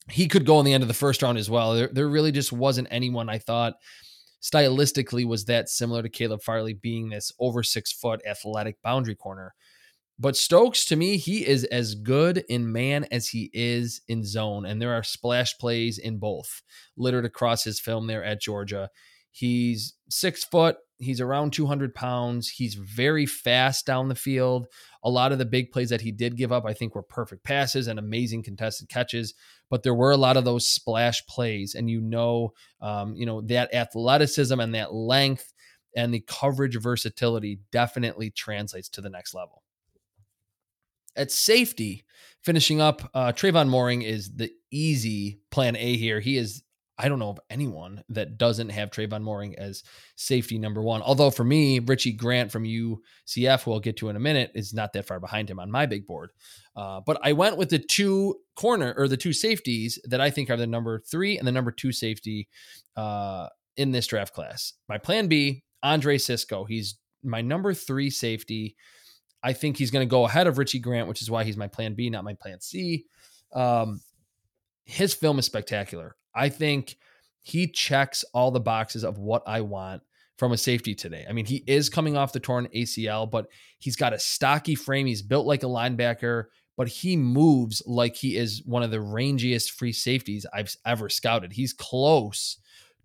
He 0.10 0.28
could 0.28 0.46
go 0.46 0.60
in 0.60 0.66
the 0.66 0.74
end 0.74 0.84
of 0.84 0.88
the 0.88 0.94
first 0.94 1.24
round 1.24 1.38
as 1.38 1.50
well. 1.50 1.74
There, 1.74 1.90
there 1.92 2.10
really 2.10 2.32
just 2.32 2.52
wasn't 2.52 2.90
anyone 2.92 3.30
I 3.30 3.38
thought 3.38 3.76
stylistically 4.42 5.26
was 5.26 5.46
that 5.46 5.70
similar 5.70 6.02
to 6.02 6.10
Caleb 6.10 6.42
Farley 6.42 6.74
being 6.74 7.10
this 7.10 7.32
over 7.40 7.64
six 7.64 7.92
foot 7.92 8.22
athletic 8.26 8.82
boundary 8.82 9.16
corner. 9.16 9.56
But 10.22 10.36
Stokes, 10.36 10.84
to 10.86 10.98
me, 10.98 11.16
he 11.16 11.48
is 11.48 11.64
as 11.66 11.96
good 11.96 12.44
in 12.50 12.74
man 12.74 13.06
as 13.10 13.30
he 13.30 13.50
is 13.54 14.02
in 14.10 14.26
zone. 14.26 14.66
And 14.66 14.82
there 14.82 14.94
are 14.94 15.04
splash 15.04 15.58
plays 15.58 15.98
in 15.98 16.18
both 16.18 16.62
littered 16.98 17.24
across 17.24 17.64
his 17.64 17.80
film 17.80 18.08
there 18.08 18.24
at 18.24 18.42
Georgia. 18.42 18.90
He's 19.32 19.94
six 20.10 20.44
foot. 20.44 20.78
He's 20.98 21.22
around 21.22 21.54
200 21.54 21.96
pounds. 21.96 22.50
He's 22.50 22.74
very 22.74 23.26
fast 23.26 23.86
down 23.86 24.10
the 24.10 24.16
field. 24.16 24.68
A 25.04 25.10
lot 25.10 25.32
of 25.32 25.38
the 25.38 25.46
big 25.46 25.72
plays 25.72 25.90
that 25.90 26.02
he 26.02 26.12
did 26.12 26.36
give 26.36 26.52
up, 26.52 26.66
I 26.66 26.74
think, 26.74 26.94
were 26.94 27.04
perfect 27.04 27.44
passes 27.46 27.88
and 27.88 27.98
amazing 27.98 28.44
contested 28.44 28.90
catches. 28.90 29.34
But 29.70 29.84
there 29.84 29.94
were 29.94 30.12
a 30.12 30.18
lot 30.18 30.36
of 30.36 30.44
those 30.44 30.68
splash 30.68 31.26
plays, 31.26 31.74
and 31.74 31.90
you 31.90 32.02
know, 32.02 32.54
um, 32.82 33.16
you 33.16 33.26
know 33.26 33.42
that 33.42 33.74
athleticism 33.74 34.60
and 34.60 34.76
that 34.76 34.94
length 34.94 35.54
and 35.96 36.14
the 36.14 36.20
coverage 36.22 36.78
versatility 36.80 37.60
definitely 37.72 38.30
translates 38.30 38.90
to 38.90 39.02
the 39.02 39.10
next 39.10 39.34
level. 39.34 39.64
At 41.16 41.32
safety, 41.32 42.06
finishing 42.44 42.82
up, 42.82 43.10
uh, 43.14 43.32
Trevon 43.32 43.70
Moehrig 43.70 44.04
is 44.04 44.36
the 44.36 44.52
easy 44.72 45.40
plan 45.50 45.76
A 45.76 45.98
here. 45.98 46.20
He 46.20 46.38
is 46.38 46.64
I 47.00 47.08
don't 47.08 47.20
know 47.20 47.30
of 47.30 47.40
anyone 47.50 48.04
that 48.10 48.38
doesn't 48.38 48.70
have 48.70 48.92
Trevon 48.92 49.24
Moehrig 49.24 49.56
as 49.56 49.84
safety 50.18 50.60
number 50.60 50.82
one. 50.82 51.02
Although 51.02 51.32
for 51.32 51.46
me, 51.46 51.80
Richie 51.80 52.12
Grant 52.12 52.52
from 52.52 52.66
UCF, 52.66 53.64
who 53.64 53.72
I'll 53.72 53.80
get 53.80 53.96
to 53.98 54.10
in 54.10 54.18
a 54.18 54.20
minute, 54.20 54.52
is 54.54 54.74
not 54.74 54.92
that 54.94 55.08
far 55.08 55.22
behind 55.22 55.50
him 55.50 55.60
on 55.60 55.72
my 55.72 55.86
big 55.86 56.06
board. 56.06 56.32
Uh, 56.76 57.00
but 57.06 57.18
I 57.24 57.32
went 57.32 57.56
with 57.56 57.70
the 57.70 57.80
two 57.80 58.36
corner 58.58 58.94
or 58.98 59.08
the 59.08 59.16
two 59.16 59.32
safeties 59.32 59.98
that 60.04 60.20
I 60.20 60.30
think 60.30 60.50
are 60.50 60.58
the 60.58 60.68
number 60.68 61.00
three 61.00 61.38
and 61.38 61.48
the 61.48 61.54
number 61.54 61.72
two 61.72 61.94
safety 61.94 62.50
uh, 62.98 63.48
in 63.78 63.92
this 63.92 64.08
draft 64.08 64.34
class. 64.34 64.74
My 64.90 64.98
plan 64.98 65.28
B, 65.28 65.64
Andre 65.82 66.18
Cisco. 66.18 66.66
He's 66.66 67.00
my 67.24 67.42
number 67.42 67.74
three 67.74 68.10
safety. 68.10 68.76
I 69.42 69.54
think 69.54 69.78
he's 69.78 69.92
going 69.92 70.06
to 70.06 70.12
go 70.12 70.26
ahead 70.26 70.48
of 70.48 70.58
Richie 70.58 70.80
Grant, 70.80 71.08
which 71.08 71.22
is 71.22 71.32
why 71.32 71.46
he's 71.46 71.56
my 71.56 71.68
plan 71.68 71.94
B, 71.94 72.10
not 72.10 72.26
my 72.26 72.34
plan 72.34 72.60
C. 72.60 73.06
Um, 73.54 74.02
his 74.84 75.14
film 75.14 75.40
is 75.40 75.46
spectacular. 75.46 76.18
I 76.40 76.48
think 76.50 76.96
he 77.42 77.68
checks 77.68 78.24
all 78.34 78.52
the 78.52 78.60
boxes 78.62 79.04
of 79.04 79.18
what 79.18 79.44
I 79.46 79.62
want 79.62 80.02
from 80.38 80.54
a 80.54 80.58
safety 80.58 80.96
today. 80.96 81.26
I 81.30 81.34
mean, 81.34 81.46
he 81.46 81.66
is 81.68 81.90
coming 81.90 82.16
off 82.16 82.32
the 82.32 82.40
torn 82.40 82.70
ACL, 82.74 83.30
but 83.30 83.48
he's 83.78 83.98
got 83.98 84.14
a 84.14 84.20
stocky 84.20 84.74
frame. 84.74 85.06
He's 85.06 85.22
built 85.22 85.46
like 85.46 85.64
a 85.64 85.68
linebacker, 85.68 86.46
but 86.78 86.88
he 86.88 87.18
moves 87.18 87.84
like 87.86 88.16
he 88.16 88.38
is 88.38 88.64
one 88.66 88.84
of 88.84 88.92
the 88.92 88.98
rangiest 88.98 89.72
free 89.72 89.92
safeties 89.92 90.46
I've 90.54 90.74
ever 90.86 91.10
scouted. 91.10 91.52
He's 91.52 91.74
close 91.74 92.58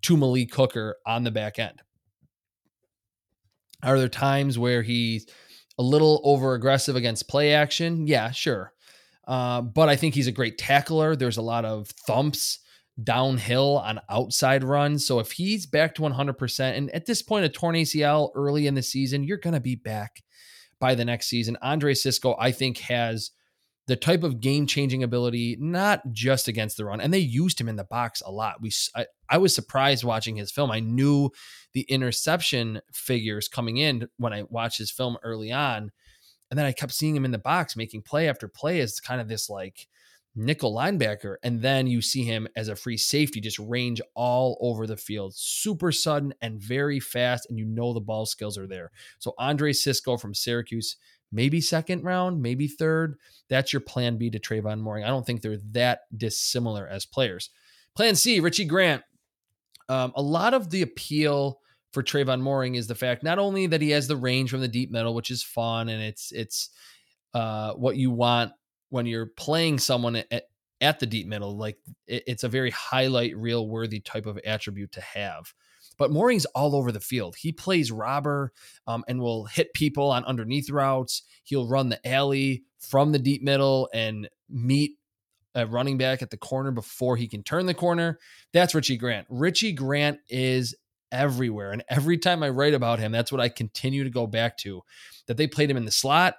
to 0.02 0.16
Malik 0.16 0.54
Hooker 0.54 0.96
on 1.04 1.24
the 1.24 1.32
back 1.32 1.58
end. 1.58 1.82
Are 3.82 3.98
there 3.98 4.08
times 4.08 4.60
where 4.60 4.82
he's 4.82 5.26
a 5.76 5.82
little 5.82 6.20
over 6.22 6.54
aggressive 6.54 6.94
against 6.94 7.28
play 7.28 7.52
action? 7.52 8.06
Yeah, 8.06 8.30
sure. 8.30 8.72
Uh, 9.26 9.60
but 9.60 9.88
I 9.88 9.96
think 9.96 10.14
he's 10.14 10.28
a 10.28 10.32
great 10.32 10.56
tackler. 10.56 11.16
There's 11.16 11.38
a 11.38 11.42
lot 11.42 11.64
of 11.64 11.88
thumps 11.88 12.60
downhill 13.02 13.78
on 13.78 14.00
outside 14.08 14.62
runs. 14.62 15.06
So 15.06 15.18
if 15.18 15.32
he's 15.32 15.66
back 15.66 15.94
to 15.96 16.02
100%, 16.02 16.76
and 16.76 16.90
at 16.90 17.06
this 17.06 17.22
point, 17.22 17.44
a 17.44 17.48
torn 17.48 17.74
ACL 17.74 18.30
early 18.34 18.66
in 18.66 18.74
the 18.74 18.82
season, 18.82 19.24
you're 19.24 19.38
going 19.38 19.54
to 19.54 19.60
be 19.60 19.74
back 19.74 20.22
by 20.78 20.94
the 20.94 21.04
next 21.04 21.26
season. 21.26 21.56
Andre 21.62 21.94
Cisco, 21.94 22.36
I 22.38 22.52
think, 22.52 22.78
has 22.78 23.30
the 23.86 23.96
type 23.96 24.22
of 24.22 24.40
game 24.40 24.66
changing 24.66 25.02
ability, 25.02 25.56
not 25.60 26.00
just 26.12 26.48
against 26.48 26.76
the 26.76 26.84
run, 26.84 27.00
and 27.00 27.12
they 27.12 27.18
used 27.18 27.60
him 27.60 27.68
in 27.68 27.76
the 27.76 27.84
box 27.84 28.22
a 28.24 28.30
lot. 28.30 28.60
We, 28.62 28.72
I, 28.94 29.06
I 29.28 29.38
was 29.38 29.54
surprised 29.54 30.04
watching 30.04 30.36
his 30.36 30.50
film. 30.50 30.70
I 30.70 30.80
knew 30.80 31.30
the 31.74 31.82
interception 31.82 32.80
figures 32.92 33.48
coming 33.48 33.76
in 33.76 34.08
when 34.16 34.32
I 34.32 34.44
watched 34.48 34.78
his 34.78 34.90
film 34.90 35.18
early 35.22 35.52
on. 35.52 35.90
And 36.50 36.58
then 36.58 36.66
I 36.66 36.72
kept 36.72 36.92
seeing 36.92 37.16
him 37.16 37.24
in 37.24 37.32
the 37.32 37.38
box 37.38 37.76
making 37.76 38.02
play 38.02 38.28
after 38.28 38.46
play 38.46 38.80
as 38.80 39.00
kind 39.00 39.20
of 39.20 39.28
this 39.28 39.50
like 39.50 39.88
nickel 40.36 40.74
linebacker. 40.74 41.36
And 41.42 41.62
then 41.62 41.86
you 41.86 42.02
see 42.02 42.24
him 42.24 42.48
as 42.56 42.68
a 42.68 42.76
free 42.76 42.96
safety 42.96 43.40
just 43.40 43.58
range 43.58 44.00
all 44.14 44.58
over 44.60 44.86
the 44.86 44.96
field, 44.96 45.34
super 45.36 45.92
sudden 45.92 46.34
and 46.40 46.60
very 46.60 47.00
fast. 47.00 47.46
And 47.48 47.58
you 47.58 47.64
know 47.64 47.92
the 47.92 48.00
ball 48.00 48.26
skills 48.26 48.58
are 48.58 48.66
there. 48.66 48.90
So 49.18 49.34
Andre 49.38 49.72
Cisco 49.72 50.16
from 50.16 50.34
Syracuse, 50.34 50.96
maybe 51.30 51.60
second 51.60 52.04
round, 52.04 52.42
maybe 52.42 52.66
third. 52.66 53.16
That's 53.48 53.72
your 53.72 53.80
plan 53.80 54.16
B 54.18 54.30
to 54.30 54.40
Trevon 54.40 54.80
Moehrig. 54.80 55.04
I 55.04 55.08
don't 55.08 55.24
think 55.24 55.42
they're 55.42 55.58
that 55.72 56.00
dissimilar 56.16 56.86
as 56.88 57.06
players. 57.06 57.50
Plan 57.94 58.16
C, 58.16 58.40
Richie 58.40 58.64
Grant. 58.64 59.02
Um, 59.88 60.12
a 60.16 60.22
lot 60.22 60.54
of 60.54 60.70
the 60.70 60.82
appeal 60.82 61.60
for 61.92 62.02
Trevon 62.02 62.42
Moehrig 62.42 62.76
is 62.76 62.88
the 62.88 62.94
fact 62.94 63.22
not 63.22 63.38
only 63.38 63.68
that 63.68 63.80
he 63.80 63.90
has 63.90 64.08
the 64.08 64.16
range 64.16 64.50
from 64.50 64.60
the 64.60 64.68
deep 64.68 64.90
middle, 64.90 65.14
which 65.14 65.30
is 65.30 65.42
fun 65.42 65.88
and 65.88 66.02
it's 66.02 66.32
it's 66.32 66.70
uh, 67.34 67.72
what 67.74 67.96
you 67.96 68.10
want 68.10 68.52
when 68.94 69.06
you're 69.06 69.26
playing 69.26 69.76
someone 69.80 70.14
at, 70.14 70.44
at 70.80 71.00
the 71.00 71.06
deep 71.06 71.26
middle, 71.26 71.56
like 71.56 71.78
it, 72.06 72.22
it's 72.28 72.44
a 72.44 72.48
very 72.48 72.70
highlight 72.70 73.36
reel 73.36 73.68
worthy 73.68 73.98
type 73.98 74.24
of 74.24 74.38
attribute 74.46 74.92
to 74.92 75.00
have. 75.00 75.52
But 75.98 76.12
Moehrig's 76.12 76.44
all 76.44 76.76
over 76.76 76.92
the 76.92 77.00
field. 77.00 77.34
He 77.34 77.50
plays 77.50 77.90
robber 77.90 78.52
um, 78.86 79.04
and 79.08 79.20
will 79.20 79.46
hit 79.46 79.74
people 79.74 80.12
on 80.12 80.24
underneath 80.24 80.70
routes. 80.70 81.22
He'll 81.42 81.66
run 81.66 81.88
the 81.88 82.06
alley 82.08 82.62
from 82.78 83.10
the 83.10 83.18
deep 83.18 83.42
middle 83.42 83.88
and 83.92 84.28
meet 84.48 84.92
a 85.56 85.66
running 85.66 85.98
back 85.98 86.22
at 86.22 86.30
the 86.30 86.36
corner 86.36 86.70
before 86.70 87.16
he 87.16 87.26
can 87.26 87.42
turn 87.42 87.66
the 87.66 87.74
corner. 87.74 88.20
That's 88.52 88.76
Richie 88.76 88.96
Grant. 88.96 89.26
Richie 89.28 89.72
Grant 89.72 90.20
is 90.28 90.72
everywhere. 91.10 91.72
And 91.72 91.82
every 91.88 92.18
time 92.18 92.44
I 92.44 92.50
write 92.50 92.74
about 92.74 93.00
him, 93.00 93.10
that's 93.10 93.32
what 93.32 93.40
I 93.40 93.48
continue 93.48 94.04
to 94.04 94.10
go 94.10 94.28
back 94.28 94.56
to 94.58 94.82
that 95.26 95.36
they 95.36 95.48
played 95.48 95.68
him 95.68 95.76
in 95.76 95.84
the 95.84 95.90
slot 95.90 96.36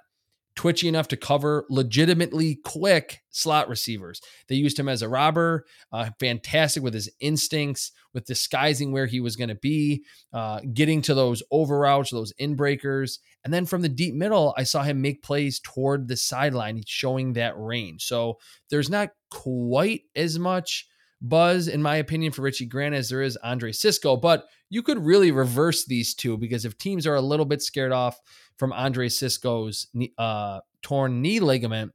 twitchy 0.56 0.88
enough 0.88 1.08
to 1.10 1.18
cover 1.18 1.66
legitimately 1.70 2.56
quick 2.64 3.22
slot 3.30 3.68
receivers. 3.68 4.22
They 4.48 4.56
used 4.56 4.80
him 4.80 4.88
as 4.88 5.02
a 5.02 5.10
robber, 5.10 5.66
uh, 5.92 6.10
fantastic 6.20 6.82
with 6.82 6.94
his 6.94 7.10
instincts, 7.20 7.92
with 8.14 8.26
disguising 8.26 8.92
where 8.92 9.06
he 9.06 9.20
was 9.20 9.36
going 9.36 9.50
to 9.50 9.56
be, 9.56 10.04
uh, 10.34 10.62
getting 10.74 11.02
to 11.04 11.14
those 11.14 11.44
over 11.52 11.80
routes, 11.80 12.12
those 12.12 12.34
in 12.38 12.56
breakers. 12.56 13.20
And 13.44 13.54
then 13.54 13.66
from 13.66 13.82
the 13.82 13.90
deep 13.90 14.16
middle, 14.16 14.54
I 14.58 14.64
saw 14.64 14.84
him 14.84 15.02
make 15.02 15.22
plays 15.22 15.60
toward 15.60 16.08
the 16.08 16.18
sideline, 16.18 16.82
showing 16.88 17.34
that 17.34 17.54
range. 17.58 18.06
So 18.06 18.40
there's 18.70 18.90
not 18.90 19.10
quite 19.30 20.02
as 20.16 20.40
much 20.40 20.88
buzz, 21.22 21.68
in 21.68 21.82
my 21.82 21.98
opinion, 21.98 22.32
for 22.32 22.42
Richie 22.42 22.66
Grant 22.66 22.96
as 22.96 23.10
there 23.10 23.22
is 23.22 23.38
Andre 23.38 23.72
Cisco, 23.72 24.16
but 24.16 24.46
you 24.70 24.82
could 24.82 25.04
really 25.04 25.32
reverse 25.32 25.86
these 25.86 26.14
two 26.14 26.38
because 26.38 26.66
if 26.66 26.78
teams 26.78 27.06
are 27.06 27.16
a 27.16 27.22
little 27.22 27.46
bit 27.46 27.62
scared 27.62 27.92
off, 27.92 28.20
from 28.58 28.74
Andre 28.74 29.10
Cisco's 29.10 29.88
uh, 30.18 30.60
torn 30.82 31.22
knee 31.22 31.40
ligament, 31.40 31.94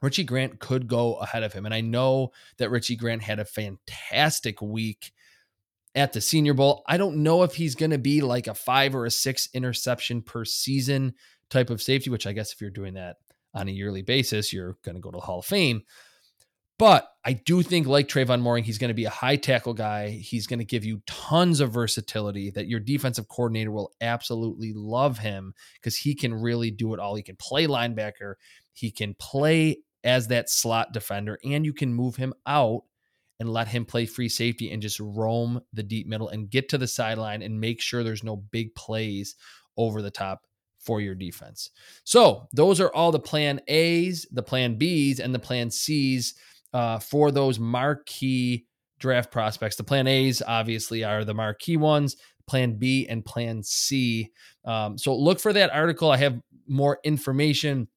Richie 0.00 0.24
Grant 0.24 0.60
could 0.60 0.86
go 0.86 1.14
ahead 1.14 1.42
of 1.42 1.52
him. 1.52 1.64
And 1.64 1.74
I 1.74 1.80
know 1.80 2.30
that 2.58 2.70
Richie 2.70 2.96
Grant 2.96 3.22
had 3.22 3.40
a 3.40 3.44
fantastic 3.44 4.62
week 4.62 5.12
at 5.94 6.12
the 6.12 6.20
Senior 6.20 6.54
Bowl. 6.54 6.84
I 6.86 6.96
don't 6.96 7.22
know 7.22 7.42
if 7.42 7.54
he's 7.54 7.74
going 7.74 7.90
to 7.90 7.98
be 7.98 8.20
like 8.20 8.46
a 8.46 8.54
five 8.54 8.94
or 8.94 9.06
a 9.06 9.10
six 9.10 9.48
interception 9.54 10.22
per 10.22 10.44
season 10.44 11.14
type 11.50 11.70
of 11.70 11.82
safety, 11.82 12.10
which 12.10 12.26
I 12.26 12.32
guess 12.32 12.52
if 12.52 12.60
you're 12.60 12.70
doing 12.70 12.94
that 12.94 13.16
on 13.54 13.68
a 13.68 13.72
yearly 13.72 14.02
basis, 14.02 14.52
you're 14.52 14.76
going 14.84 14.94
to 14.94 15.00
go 15.00 15.10
to 15.10 15.16
the 15.16 15.22
Hall 15.22 15.40
of 15.40 15.46
Fame. 15.46 15.82
But 16.78 17.08
I 17.28 17.34
do 17.34 17.62
think, 17.62 17.86
like 17.86 18.08
Trevon 18.08 18.40
Moehrig, 18.40 18.64
he's 18.64 18.78
going 18.78 18.88
to 18.88 18.94
be 18.94 19.04
a 19.04 19.10
high 19.10 19.36
tackle 19.36 19.74
guy. 19.74 20.08
He's 20.08 20.46
going 20.46 20.60
to 20.60 20.64
give 20.64 20.86
you 20.86 21.02
tons 21.06 21.60
of 21.60 21.70
versatility 21.70 22.48
that 22.52 22.68
your 22.68 22.80
defensive 22.80 23.28
coordinator 23.28 23.70
will 23.70 23.92
absolutely 24.00 24.72
love 24.72 25.18
him 25.18 25.52
because 25.74 25.94
he 25.94 26.14
can 26.14 26.32
really 26.32 26.70
do 26.70 26.94
it 26.94 27.00
all. 27.00 27.14
He 27.16 27.22
can 27.22 27.36
play 27.36 27.66
linebacker, 27.66 28.36
he 28.72 28.90
can 28.90 29.12
play 29.18 29.76
as 30.02 30.28
that 30.28 30.48
slot 30.48 30.94
defender, 30.94 31.38
and 31.44 31.66
you 31.66 31.74
can 31.74 31.92
move 31.92 32.16
him 32.16 32.32
out 32.46 32.84
and 33.38 33.50
let 33.50 33.68
him 33.68 33.84
play 33.84 34.06
free 34.06 34.30
safety 34.30 34.70
and 34.72 34.80
just 34.80 34.98
roam 34.98 35.60
the 35.74 35.82
deep 35.82 36.06
middle 36.06 36.30
and 36.30 36.48
get 36.48 36.70
to 36.70 36.78
the 36.78 36.88
sideline 36.88 37.42
and 37.42 37.60
make 37.60 37.82
sure 37.82 38.02
there's 38.02 38.24
no 38.24 38.36
big 38.36 38.74
plays 38.74 39.36
over 39.76 40.00
the 40.00 40.10
top 40.10 40.46
for 40.78 41.02
your 41.02 41.14
defense. 41.14 41.72
So, 42.04 42.48
those 42.54 42.80
are 42.80 42.92
all 42.94 43.12
the 43.12 43.20
plan 43.20 43.60
A's, 43.68 44.26
the 44.32 44.42
plan 44.42 44.78
B's, 44.78 45.20
and 45.20 45.34
the 45.34 45.38
plan 45.38 45.70
C's 45.70 46.32
uh, 46.72 46.98
for 46.98 47.30
those 47.30 47.58
marquee 47.58 48.66
draft 48.98 49.30
prospects. 49.30 49.76
The 49.76 49.84
plan 49.84 50.06
A's 50.06 50.42
obviously 50.46 51.04
are 51.04 51.24
the 51.24 51.34
marquee 51.34 51.76
ones, 51.76 52.16
plan 52.46 52.78
B 52.78 53.06
and 53.08 53.24
plan 53.24 53.62
C. 53.62 54.30
Um, 54.64 54.98
so 54.98 55.16
look 55.16 55.40
for 55.40 55.52
that 55.52 55.70
article. 55.70 56.10
I 56.10 56.16
have 56.18 56.40
more 56.66 56.98
information, 57.04 57.88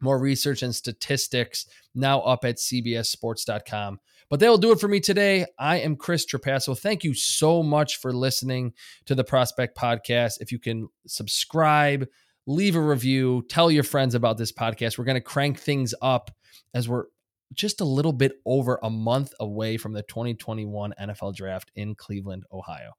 more 0.00 0.18
research 0.18 0.62
and 0.62 0.74
statistics 0.74 1.66
now 1.94 2.20
up 2.20 2.44
at 2.44 2.56
cbssports.com. 2.56 4.00
But 4.28 4.38
that'll 4.38 4.58
do 4.58 4.70
it 4.70 4.78
for 4.78 4.86
me 4.86 5.00
today. 5.00 5.44
I 5.58 5.78
am 5.78 5.96
Chris 5.96 6.24
Trapasso. 6.24 6.78
Thank 6.78 7.02
you 7.02 7.14
so 7.14 7.64
much 7.64 7.96
for 7.96 8.12
listening 8.12 8.72
to 9.06 9.16
the 9.16 9.24
Prospect 9.24 9.76
Podcast. 9.76 10.34
If 10.40 10.52
you 10.52 10.60
can 10.60 10.88
subscribe, 11.08 12.06
leave 12.46 12.76
a 12.76 12.80
review, 12.80 13.44
tell 13.48 13.72
your 13.72 13.82
friends 13.82 14.14
about 14.14 14.38
this 14.38 14.52
podcast. 14.52 14.98
We're 14.98 15.04
going 15.04 15.16
to 15.16 15.20
crank 15.20 15.58
things 15.58 15.94
up 16.00 16.30
as 16.74 16.88
we're 16.88 17.06
just 17.54 17.80
a 17.80 17.84
little 17.84 18.12
bit 18.12 18.40
over 18.46 18.78
a 18.82 18.90
month 18.90 19.34
away 19.40 19.76
from 19.76 19.92
the 19.92 20.02
2021 20.02 20.94
NFL 21.00 21.34
draft 21.34 21.70
in 21.74 21.94
Cleveland, 21.94 22.44
Ohio. 22.52 22.92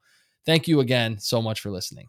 Thank 0.45 0.67
you 0.67 0.79
again 0.79 1.19
so 1.19 1.41
much 1.41 1.59
for 1.59 1.71
listening. 1.71 2.07